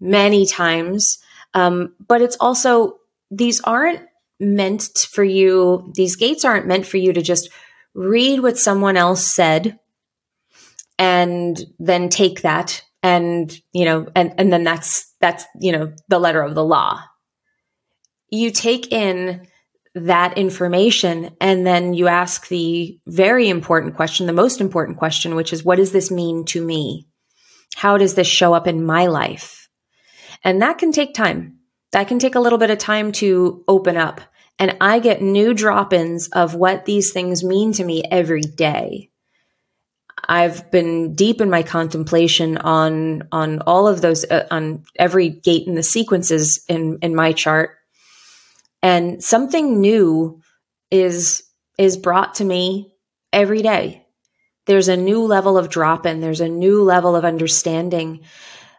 many 0.00 0.46
times. 0.46 1.18
Um, 1.54 1.94
but 2.06 2.22
it's 2.22 2.36
also, 2.40 2.98
these 3.30 3.60
aren't 3.60 4.00
meant 4.42 5.06
for 5.10 5.24
you, 5.24 5.92
these 5.94 6.16
gates 6.16 6.44
aren't 6.44 6.66
meant 6.66 6.86
for 6.86 6.96
you 6.96 7.12
to 7.12 7.22
just 7.22 7.48
read 7.94 8.40
what 8.40 8.58
someone 8.58 8.96
else 8.96 9.26
said 9.26 9.78
and 10.98 11.60
then 11.78 12.08
take 12.08 12.42
that 12.42 12.82
and, 13.02 13.52
you 13.72 13.84
know, 13.84 14.06
and, 14.14 14.34
and 14.38 14.52
then 14.52 14.64
that's, 14.64 15.12
that's, 15.20 15.44
you 15.60 15.72
know, 15.72 15.92
the 16.08 16.18
letter 16.18 16.42
of 16.42 16.54
the 16.54 16.64
law. 16.64 17.00
You 18.28 18.50
take 18.50 18.92
in 18.92 19.46
that 19.94 20.38
information 20.38 21.36
and 21.40 21.66
then 21.66 21.94
you 21.94 22.08
ask 22.08 22.48
the 22.48 22.98
very 23.06 23.48
important 23.48 23.94
question, 23.96 24.26
the 24.26 24.32
most 24.32 24.60
important 24.60 24.98
question, 24.98 25.34
which 25.34 25.52
is 25.52 25.64
what 25.64 25.76
does 25.76 25.92
this 25.92 26.10
mean 26.10 26.44
to 26.46 26.64
me? 26.64 27.06
How 27.74 27.98
does 27.98 28.14
this 28.14 28.26
show 28.26 28.54
up 28.54 28.66
in 28.66 28.84
my 28.84 29.06
life? 29.06 29.68
And 30.44 30.62
that 30.62 30.78
can 30.78 30.92
take 30.92 31.14
time. 31.14 31.58
That 31.92 32.08
can 32.08 32.18
take 32.18 32.34
a 32.34 32.40
little 32.40 32.58
bit 32.58 32.70
of 32.70 32.78
time 32.78 33.12
to 33.12 33.64
open 33.68 33.96
up 33.96 34.20
and 34.58 34.76
I 34.80 34.98
get 34.98 35.22
new 35.22 35.54
drop 35.54 35.92
ins 35.92 36.28
of 36.28 36.54
what 36.54 36.84
these 36.84 37.12
things 37.12 37.42
mean 37.42 37.72
to 37.74 37.84
me 37.84 38.04
every 38.10 38.42
day. 38.42 39.10
I've 40.28 40.70
been 40.70 41.14
deep 41.14 41.40
in 41.40 41.50
my 41.50 41.62
contemplation 41.62 42.58
on 42.58 43.28
on 43.32 43.60
all 43.60 43.88
of 43.88 44.00
those 44.00 44.24
uh, 44.30 44.46
on 44.50 44.84
every 44.98 45.30
gate 45.30 45.66
in 45.66 45.74
the 45.74 45.82
sequences 45.82 46.64
in 46.68 46.98
in 47.02 47.14
my 47.14 47.32
chart 47.32 47.78
and 48.82 49.22
something 49.22 49.80
new 49.80 50.40
is 50.90 51.42
is 51.78 51.96
brought 51.96 52.34
to 52.36 52.44
me 52.44 52.92
every 53.32 53.62
day. 53.62 54.06
There's 54.66 54.88
a 54.88 54.96
new 54.96 55.22
level 55.22 55.56
of 55.56 55.70
drop 55.70 56.04
in, 56.06 56.20
there's 56.20 56.40
a 56.40 56.48
new 56.48 56.82
level 56.82 57.16
of 57.16 57.24
understanding. 57.24 58.20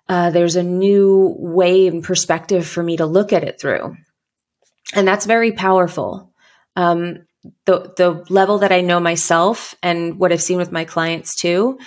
Uh, 0.07 0.29
there's 0.31 0.57
a 0.57 0.63
new 0.63 1.33
way 1.39 1.87
and 1.87 2.03
perspective 2.03 2.67
for 2.67 2.83
me 2.83 2.97
to 2.97 3.05
look 3.05 3.31
at 3.31 3.43
it 3.43 3.59
through. 3.59 3.95
And 4.93 5.07
that's 5.07 5.25
very 5.25 5.51
powerful. 5.51 6.31
Um, 6.75 7.25
the 7.65 7.93
the 7.97 8.25
level 8.29 8.59
that 8.59 8.71
I 8.71 8.81
know 8.81 8.99
myself 8.99 9.75
and 9.83 10.17
what 10.17 10.31
I've 10.31 10.41
seen 10.41 10.57
with 10.57 10.71
my 10.71 10.85
clients 10.85 11.35
too, 11.35 11.77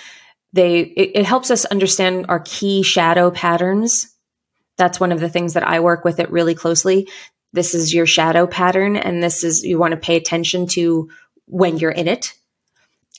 they 0.52 0.80
it, 0.80 1.20
it 1.20 1.26
helps 1.26 1.50
us 1.50 1.64
understand 1.64 2.26
our 2.28 2.40
key 2.40 2.82
shadow 2.82 3.30
patterns. 3.30 4.14
That's 4.76 5.00
one 5.00 5.12
of 5.12 5.20
the 5.20 5.30
things 5.30 5.54
that 5.54 5.66
I 5.66 5.80
work 5.80 6.04
with 6.04 6.20
it 6.20 6.30
really 6.30 6.54
closely. 6.54 7.08
This 7.52 7.74
is 7.74 7.94
your 7.94 8.06
shadow 8.06 8.46
pattern, 8.46 8.96
and 8.96 9.22
this 9.22 9.42
is 9.44 9.62
you 9.62 9.78
want 9.78 9.92
to 9.92 9.96
pay 9.96 10.16
attention 10.16 10.66
to 10.68 11.08
when 11.46 11.78
you're 11.78 11.90
in 11.90 12.08
it. 12.08 12.34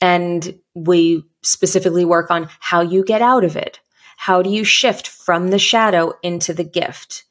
And 0.00 0.60
we 0.76 1.24
specifically 1.42 2.04
work 2.04 2.30
on 2.30 2.48
how 2.60 2.82
you 2.82 3.02
get 3.02 3.20
out 3.20 3.42
of 3.42 3.56
it. 3.56 3.80
How 4.16 4.42
do 4.42 4.50
you 4.50 4.62
shift 4.62 5.08
from 5.08 5.48
the 5.48 5.58
shadow 5.58 6.12
into 6.22 6.54
the 6.54 6.64
gift? 6.64 7.24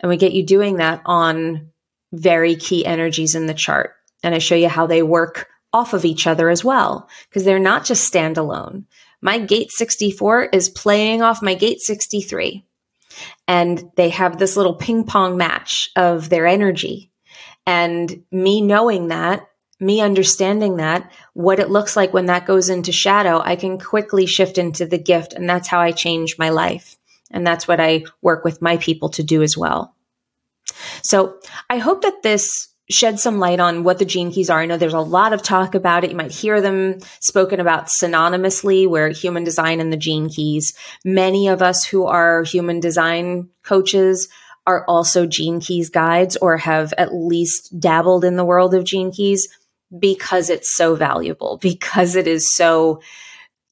And 0.00 0.10
we 0.10 0.18
get 0.18 0.32
you 0.32 0.44
doing 0.44 0.76
that 0.76 1.00
on 1.06 1.70
very 2.12 2.56
key 2.56 2.84
energies 2.84 3.34
in 3.34 3.46
the 3.46 3.54
chart. 3.54 3.94
And 4.22 4.34
I 4.34 4.38
show 4.38 4.54
you 4.54 4.68
how 4.68 4.86
they 4.86 5.02
work 5.02 5.48
off 5.72 5.92
of 5.92 6.04
each 6.04 6.26
other 6.26 6.50
as 6.50 6.64
well, 6.64 7.08
because 7.28 7.44
they're 7.44 7.58
not 7.58 7.84
just 7.84 8.12
standalone. 8.12 8.84
My 9.20 9.38
gate 9.38 9.70
64 9.70 10.44
is 10.52 10.68
playing 10.68 11.22
off 11.22 11.42
my 11.42 11.54
gate 11.54 11.80
63. 11.80 12.64
And 13.46 13.90
they 13.96 14.08
have 14.10 14.38
this 14.38 14.56
little 14.56 14.74
ping 14.74 15.04
pong 15.04 15.36
match 15.36 15.90
of 15.96 16.28
their 16.28 16.46
energy. 16.46 17.10
And 17.66 18.24
me 18.30 18.60
knowing 18.60 19.08
that, 19.08 19.46
me 19.78 20.00
understanding 20.00 20.76
that, 20.76 21.10
what 21.34 21.58
it 21.58 21.70
looks 21.70 21.96
like 21.96 22.12
when 22.12 22.26
that 22.26 22.46
goes 22.46 22.68
into 22.68 22.92
shadow, 22.92 23.40
I 23.42 23.56
can 23.56 23.78
quickly 23.78 24.26
shift 24.26 24.58
into 24.58 24.86
the 24.86 24.98
gift. 24.98 25.32
And 25.32 25.48
that's 25.48 25.68
how 25.68 25.80
I 25.80 25.92
change 25.92 26.38
my 26.38 26.50
life. 26.50 26.96
And 27.30 27.46
that's 27.46 27.68
what 27.68 27.80
I 27.80 28.04
work 28.22 28.44
with 28.44 28.62
my 28.62 28.76
people 28.78 29.10
to 29.10 29.22
do 29.22 29.42
as 29.42 29.56
well. 29.56 29.94
So 31.02 31.38
I 31.68 31.78
hope 31.78 32.02
that 32.02 32.22
this 32.22 32.48
shed 32.90 33.20
some 33.20 33.38
light 33.38 33.60
on 33.60 33.84
what 33.84 33.98
the 33.98 34.04
gene 34.04 34.32
keys 34.32 34.50
are. 34.50 34.60
I 34.60 34.66
know 34.66 34.76
there's 34.76 34.92
a 34.92 35.00
lot 35.00 35.32
of 35.32 35.42
talk 35.42 35.74
about 35.74 36.02
it. 36.04 36.10
You 36.10 36.16
might 36.16 36.32
hear 36.32 36.60
them 36.60 36.98
spoken 37.20 37.60
about 37.60 37.88
synonymously, 38.02 38.88
where 38.88 39.08
human 39.10 39.44
design 39.44 39.80
and 39.80 39.92
the 39.92 39.96
gene 39.96 40.28
keys. 40.28 40.74
Many 41.04 41.48
of 41.48 41.62
us 41.62 41.84
who 41.84 42.06
are 42.06 42.42
human 42.42 42.80
design 42.80 43.48
coaches 43.62 44.28
are 44.66 44.84
also 44.86 45.26
gene 45.26 45.60
keys 45.60 45.88
guides 45.88 46.36
or 46.36 46.56
have 46.56 46.92
at 46.98 47.14
least 47.14 47.78
dabbled 47.78 48.24
in 48.24 48.36
the 48.36 48.44
world 48.44 48.74
of 48.74 48.84
gene 48.84 49.12
keys 49.12 49.48
because 49.98 50.50
it's 50.50 50.76
so 50.76 50.94
valuable, 50.94 51.58
because 51.62 52.16
it 52.16 52.26
is 52.26 52.54
so, 52.54 53.00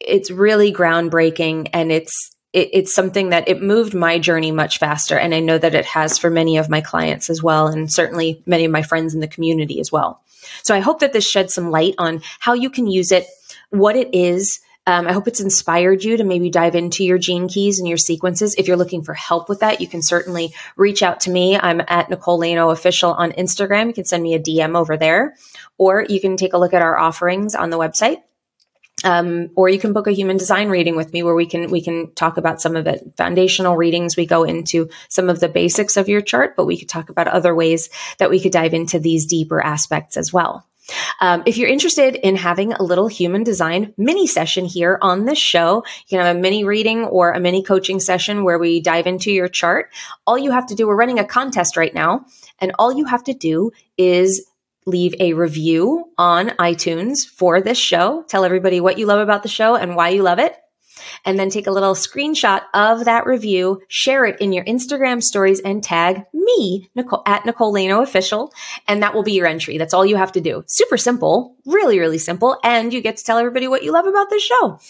it's 0.00 0.30
really 0.30 0.72
groundbreaking 0.72 1.70
and 1.72 1.90
it's, 1.90 2.12
it, 2.58 2.70
it's 2.72 2.94
something 2.94 3.30
that 3.30 3.48
it 3.48 3.62
moved 3.62 3.94
my 3.94 4.18
journey 4.18 4.50
much 4.50 4.78
faster. 4.78 5.16
And 5.16 5.34
I 5.34 5.40
know 5.40 5.58
that 5.58 5.74
it 5.74 5.86
has 5.86 6.18
for 6.18 6.28
many 6.28 6.56
of 6.56 6.68
my 6.68 6.80
clients 6.80 7.30
as 7.30 7.42
well, 7.42 7.68
and 7.68 7.92
certainly 7.92 8.42
many 8.46 8.64
of 8.64 8.72
my 8.72 8.82
friends 8.82 9.14
in 9.14 9.20
the 9.20 9.28
community 9.28 9.80
as 9.80 9.92
well. 9.92 10.20
So 10.62 10.74
I 10.74 10.80
hope 10.80 11.00
that 11.00 11.12
this 11.12 11.28
sheds 11.28 11.54
some 11.54 11.70
light 11.70 11.94
on 11.98 12.22
how 12.40 12.54
you 12.54 12.70
can 12.70 12.86
use 12.86 13.12
it, 13.12 13.26
what 13.70 13.96
it 13.96 14.12
is. 14.12 14.60
Um, 14.86 15.06
I 15.06 15.12
hope 15.12 15.28
it's 15.28 15.40
inspired 15.40 16.02
you 16.02 16.16
to 16.16 16.24
maybe 16.24 16.48
dive 16.48 16.74
into 16.74 17.04
your 17.04 17.18
gene 17.18 17.46
keys 17.46 17.78
and 17.78 17.86
your 17.86 17.98
sequences. 17.98 18.54
If 18.56 18.66
you're 18.66 18.78
looking 18.78 19.02
for 19.02 19.12
help 19.12 19.48
with 19.48 19.60
that, 19.60 19.80
you 19.82 19.86
can 19.86 20.00
certainly 20.02 20.54
reach 20.76 21.02
out 21.02 21.20
to 21.20 21.30
me. 21.30 21.58
I'm 21.58 21.82
at 21.86 22.08
Nicole 22.08 22.40
Laino 22.40 22.72
official 22.72 23.12
on 23.12 23.32
Instagram. 23.32 23.88
You 23.88 23.92
can 23.92 24.06
send 24.06 24.22
me 24.22 24.34
a 24.34 24.40
DM 24.40 24.76
over 24.76 24.96
there, 24.96 25.36
or 25.76 26.06
you 26.08 26.20
can 26.20 26.38
take 26.38 26.54
a 26.54 26.58
look 26.58 26.72
at 26.72 26.82
our 26.82 26.98
offerings 26.98 27.54
on 27.54 27.70
the 27.70 27.78
website 27.78 28.22
um, 29.04 29.50
or 29.54 29.68
you 29.68 29.78
can 29.78 29.92
book 29.92 30.06
a 30.06 30.12
human 30.12 30.36
design 30.36 30.68
reading 30.68 30.96
with 30.96 31.12
me 31.12 31.22
where 31.22 31.34
we 31.34 31.46
can 31.46 31.70
we 31.70 31.80
can 31.80 32.12
talk 32.14 32.36
about 32.36 32.60
some 32.60 32.76
of 32.76 32.86
it 32.86 33.12
foundational 33.16 33.76
readings 33.76 34.16
we 34.16 34.26
go 34.26 34.44
into 34.44 34.88
some 35.08 35.28
of 35.28 35.40
the 35.40 35.48
basics 35.48 35.96
of 35.96 36.08
your 36.08 36.20
chart 36.20 36.56
but 36.56 36.66
we 36.66 36.78
could 36.78 36.88
talk 36.88 37.08
about 37.08 37.28
other 37.28 37.54
ways 37.54 37.88
that 38.18 38.30
we 38.30 38.40
could 38.40 38.52
dive 38.52 38.74
into 38.74 38.98
these 38.98 39.26
deeper 39.26 39.60
aspects 39.60 40.16
as 40.16 40.32
well 40.32 40.64
um, 41.20 41.42
if 41.46 41.58
you're 41.58 41.68
interested 41.68 42.14
in 42.14 42.36
having 42.36 42.72
a 42.72 42.82
little 42.82 43.08
human 43.08 43.42
design 43.42 43.92
mini 43.96 44.26
session 44.26 44.64
here 44.64 44.98
on 45.02 45.24
this 45.24 45.38
show, 45.38 45.84
you 46.06 46.16
can 46.16 46.24
have 46.24 46.36
a 46.36 46.40
mini 46.40 46.64
reading 46.64 47.04
or 47.04 47.32
a 47.32 47.40
mini 47.40 47.62
coaching 47.62 48.00
session 48.00 48.44
where 48.44 48.58
we 48.58 48.80
dive 48.80 49.06
into 49.06 49.30
your 49.30 49.48
chart. 49.48 49.92
All 50.26 50.38
you 50.38 50.50
have 50.50 50.66
to 50.66 50.74
do, 50.74 50.86
we're 50.86 50.96
running 50.96 51.18
a 51.18 51.24
contest 51.24 51.76
right 51.76 51.94
now, 51.94 52.24
and 52.58 52.72
all 52.78 52.92
you 52.92 53.04
have 53.04 53.24
to 53.24 53.34
do 53.34 53.72
is 53.96 54.46
leave 54.88 55.14
a 55.20 55.34
review 55.34 56.06
on 56.18 56.48
iTunes 56.50 57.18
for 57.36 57.60
this 57.60 57.78
show. 57.78 58.24
Tell 58.28 58.44
everybody 58.44 58.80
what 58.80 58.98
you 58.98 59.06
love 59.06 59.20
about 59.20 59.42
the 59.42 59.48
show 59.48 59.76
and 59.76 59.94
why 59.94 60.08
you 60.08 60.22
love 60.22 60.38
it. 60.38 60.56
And 61.24 61.38
then 61.38 61.50
take 61.50 61.66
a 61.66 61.70
little 61.70 61.94
screenshot 61.94 62.62
of 62.74 63.04
that 63.04 63.26
review, 63.26 63.80
share 63.88 64.24
it 64.24 64.40
in 64.40 64.52
your 64.52 64.64
Instagram 64.64 65.22
stories 65.22 65.60
and 65.60 65.82
tag 65.82 66.24
me, 66.32 66.90
Nicole, 66.94 67.22
at 67.26 67.46
Nicole 67.46 67.72
Laino 67.72 68.02
official. 68.02 68.52
And 68.86 69.02
that 69.02 69.14
will 69.14 69.22
be 69.22 69.32
your 69.32 69.46
entry. 69.46 69.78
That's 69.78 69.94
all 69.94 70.04
you 70.04 70.16
have 70.16 70.32
to 70.32 70.40
do. 70.40 70.64
Super 70.66 70.96
simple, 70.96 71.56
really, 71.66 71.98
really 71.98 72.18
simple. 72.18 72.58
And 72.64 72.92
you 72.92 73.00
get 73.00 73.16
to 73.16 73.24
tell 73.24 73.38
everybody 73.38 73.68
what 73.68 73.84
you 73.84 73.92
love 73.92 74.06
about 74.06 74.30
this 74.30 74.42
show. 74.42 74.80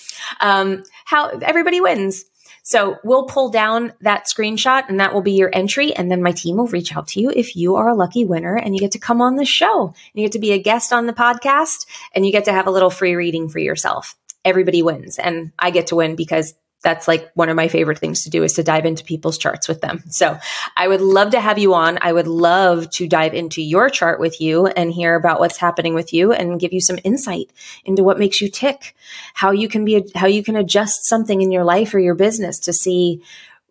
Um, 0.41 0.83
how 1.05 1.29
everybody 1.29 1.81
wins. 1.81 2.25
So 2.63 2.97
we'll 3.05 3.27
pull 3.27 3.51
down 3.51 3.93
that 4.01 4.27
screenshot 4.27 4.89
and 4.89 5.01
that 5.01 5.15
will 5.15 5.23
be 5.23 5.33
your 5.33 5.51
entry. 5.53 5.95
And 5.95 6.11
then 6.11 6.23
my 6.23 6.33
team 6.33 6.57
will 6.57 6.67
reach 6.67 6.97
out 6.97 7.09
to 7.09 7.21
you 7.21 7.31
if 7.35 7.57
you 7.57 7.77
are 7.77 7.89
a 7.89 7.95
lucky 7.95 8.25
winner 8.25 8.57
and 8.57 8.75
you 8.75 8.81
get 8.81 8.93
to 8.93 8.99
come 8.99 9.21
on 9.21 9.37
the 9.37 9.45
show. 9.45 9.87
And 9.87 9.95
you 10.15 10.25
get 10.25 10.33
to 10.33 10.39
be 10.39 10.53
a 10.53 10.59
guest 10.59 10.93
on 10.93 11.07
the 11.07 11.13
podcast 11.13 11.87
and 12.15 12.25
you 12.27 12.33
get 12.33 12.45
to 12.47 12.53
have 12.53 12.67
a 12.67 12.71
little 12.71 12.91
free 12.91 13.15
reading 13.15 13.49
for 13.49 13.59
yourself. 13.59 14.17
Everybody 14.45 14.83
wins. 14.83 15.19
And 15.19 15.53
I 15.59 15.71
get 15.71 15.89
to 15.89 15.97
win 15.97 16.17
because 16.17 16.55
that's 16.83 17.09
like 17.09 17.31
one 17.35 17.49
of 17.49 17.57
my 17.57 17.67
favorite 17.67 17.99
things 17.99 18.23
to 18.23 18.31
do 18.31 18.45
is 18.45 18.53
to 18.55 18.63
dive 18.63 18.87
into 18.87 19.05
people's 19.05 19.37
charts 19.37 19.69
with 19.69 19.81
them. 19.81 20.03
So 20.11 20.39
I 20.77 20.87
would 20.87 21.01
love 21.01 21.31
to 21.31 21.41
have 21.41 21.59
you 21.59 21.75
on. 21.75 21.99
I 22.01 22.13
would 22.13 22.29
love 22.29 22.89
to 22.91 23.09
dive 23.09 23.35
into 23.35 23.61
your 23.61 23.91
chart 23.91 24.21
with 24.21 24.41
you 24.41 24.69
and 24.69 24.93
hear 24.93 25.17
about 25.17 25.41
what's 25.41 25.59
happening 25.59 25.95
with 25.95 26.13
you 26.13 26.33
and 26.33 26.61
give 26.61 26.73
you 26.73 26.81
some 26.81 26.99
insight 27.03 27.51
into 27.85 28.05
what 28.05 28.19
makes 28.19 28.41
you 28.41 28.49
tick, 28.49 28.95
how 29.35 29.51
you 29.51 29.69
can 29.69 29.85
be, 29.85 30.09
how 30.15 30.29
you 30.29 30.45
can 30.45 30.55
adjust 30.55 31.07
something 31.07 31.43
in 31.43 31.51
your 31.51 31.65
life 31.65 31.93
or 31.95 31.99
your 31.99 32.15
business 32.15 32.59
to 32.61 32.73
see 32.73 33.23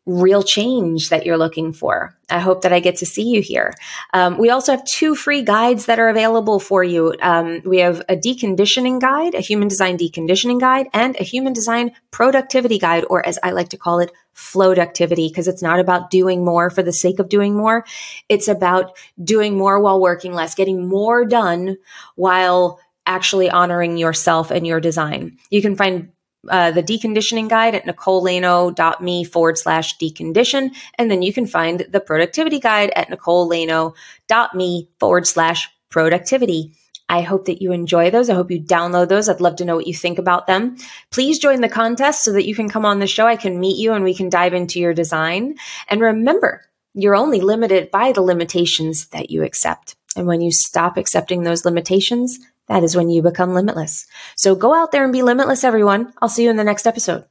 real 0.08 0.42
change 0.42 1.10
that 1.10 1.26
you're 1.26 1.38
looking 1.38 1.74
for. 1.74 2.16
I 2.30 2.40
hope 2.40 2.62
that 2.62 2.72
I 2.72 2.80
get 2.80 2.96
to 2.98 3.06
see 3.06 3.24
you 3.24 3.42
here. 3.42 3.74
Um, 4.14 4.38
we 4.38 4.50
also 4.50 4.72
have 4.72 4.86
two 4.86 5.16
free 5.16 5.44
guides 5.44 5.86
that 5.86 6.00
are 6.00 6.08
available 6.08 6.60
for 6.60 6.82
you. 6.82 7.14
Um, 7.22 7.62
we 7.66 7.80
have 7.80 8.02
a 8.08 8.16
deconditioning 8.16 9.02
guide, 9.02 9.36
a 9.36 9.42
human 9.42 9.68
design 9.68 9.98
deconditioning 9.98 10.62
guide, 10.62 10.88
and 10.94 11.18
a 11.20 11.24
human 11.24 11.52
design 11.52 11.92
productivity 12.10 12.80
guide, 12.80 13.04
or 13.10 13.26
as 13.26 13.38
I 13.44 13.52
like 13.52 13.70
to 13.70 13.78
call 13.78 14.00
it, 14.00 14.12
flowductivity, 14.34 15.30
because 15.30 15.48
it's 15.48 15.62
not 15.62 15.80
about 15.80 16.10
doing 16.10 16.44
more 16.44 16.70
for 16.70 16.84
the 16.84 16.94
sake 16.94 17.20
of 17.20 17.28
doing 17.28 17.56
more. 17.56 17.86
It's 18.30 18.48
about 18.48 18.98
doing 19.22 19.58
more 19.58 19.80
while 19.82 20.00
working 20.00 20.34
less, 20.34 20.56
getting 20.56 20.88
more 20.88 21.26
done 21.26 21.78
while 22.16 22.80
actually 23.06 23.50
honoring 23.50 23.98
yourself 23.98 24.52
and 24.52 24.66
your 24.66 24.80
design. 24.80 25.38
You 25.50 25.62
can 25.62 25.76
find 25.76 26.12
uh, 26.48 26.72
the 26.72 26.84
deconditioning 26.84 27.50
guide 27.50 27.76
at 27.76 27.86
nicolelaino.me 27.86 29.24
forward 29.24 29.58
slash 29.58 29.98
decondition. 29.98 30.76
And 30.98 31.10
then 31.10 31.22
you 31.22 31.34
can 31.34 31.46
find 31.46 31.86
the 31.90 32.00
productivity 32.00 32.60
guide 32.60 32.92
at 32.96 33.10
nicolelaino.me 33.10 34.90
forward 35.00 35.28
slash 35.28 35.70
productivity. 35.90 36.74
I 37.10 37.22
hope 37.22 37.46
that 37.46 37.62
you 37.62 37.72
enjoy 37.72 38.12
those. 38.12 38.30
I 38.30 38.36
hope 38.36 38.52
you 38.52 38.60
download 38.60 39.08
those. 39.08 39.30
I'd 39.30 39.40
love 39.40 39.56
to 39.58 39.66
know 39.66 39.78
what 39.78 39.88
you 39.88 39.94
think 39.94 40.20
about 40.20 40.46
them. 40.46 40.76
Please 41.10 41.40
join 41.40 41.62
the 41.62 41.70
contest 41.70 42.24
so 42.24 42.34
that 42.34 42.46
you 42.46 42.54
can 42.54 42.70
come 42.70 42.86
on 42.86 43.00
the 43.00 43.08
show. 43.08 43.26
I 43.26 43.38
can 43.38 43.60
meet 43.60 43.78
you 43.78 43.94
and 43.94 44.04
we 44.04 44.14
can 44.14 44.30
dive 44.30 44.54
into 44.54 44.80
your 44.80 44.94
design. 44.94 45.56
And 45.88 46.02
remember, 46.02 46.66
you're 46.94 47.16
only 47.16 47.40
limited 47.40 47.92
by 47.92 48.12
the 48.12 48.22
limitations 48.22 49.08
that 49.08 49.30
you 49.30 49.44
accept. 49.44 49.96
And 50.18 50.28
when 50.28 50.42
you 50.42 50.52
stop 50.52 50.98
accepting 50.98 51.44
those 51.44 51.64
limitations, 51.64 52.40
that 52.68 52.84
is 52.84 52.96
when 52.96 53.10
you 53.10 53.22
become 53.22 53.54
limitless. 53.54 54.08
So 54.36 54.56
go 54.56 54.74
out 54.74 54.92
there 54.92 55.04
and 55.04 55.14
be 55.14 55.24
limitless, 55.24 55.64
everyone. 55.64 56.14
I'll 56.22 56.30
see 56.30 56.44
you 56.44 56.50
in 56.50 56.58
the 56.58 56.64
next 56.64 56.86
episode. 56.86 57.26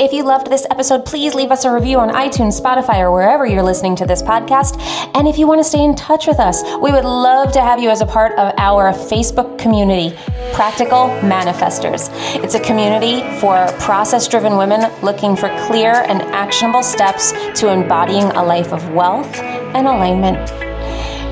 If 0.00 0.12
you 0.12 0.22
loved 0.22 0.48
this 0.48 0.64
episode, 0.70 1.04
please 1.04 1.34
leave 1.34 1.50
us 1.50 1.64
a 1.64 1.72
review 1.72 1.98
on 1.98 2.10
iTunes, 2.10 2.60
Spotify, 2.60 3.00
or 3.00 3.10
wherever 3.10 3.44
you're 3.44 3.64
listening 3.64 3.96
to 3.96 4.06
this 4.06 4.22
podcast. 4.22 4.78
And 5.16 5.26
if 5.26 5.38
you 5.38 5.48
want 5.48 5.58
to 5.58 5.64
stay 5.64 5.82
in 5.82 5.96
touch 5.96 6.28
with 6.28 6.38
us, 6.38 6.62
we 6.80 6.92
would 6.92 7.04
love 7.04 7.50
to 7.50 7.60
have 7.60 7.82
you 7.82 7.90
as 7.90 8.00
a 8.00 8.06
part 8.06 8.30
of 8.38 8.54
our 8.58 8.92
Facebook 8.92 9.58
community, 9.58 10.16
Practical 10.52 11.08
Manifestors. 11.20 12.10
It's 12.44 12.54
a 12.54 12.60
community 12.60 13.22
for 13.40 13.66
process 13.80 14.28
driven 14.28 14.56
women 14.56 14.88
looking 15.02 15.34
for 15.34 15.48
clear 15.66 15.92
and 15.92 16.22
actionable 16.22 16.84
steps 16.84 17.32
to 17.58 17.72
embodying 17.72 18.26
a 18.26 18.44
life 18.44 18.72
of 18.72 18.88
wealth 18.92 19.36
and 19.40 19.88
alignment. 19.88 20.67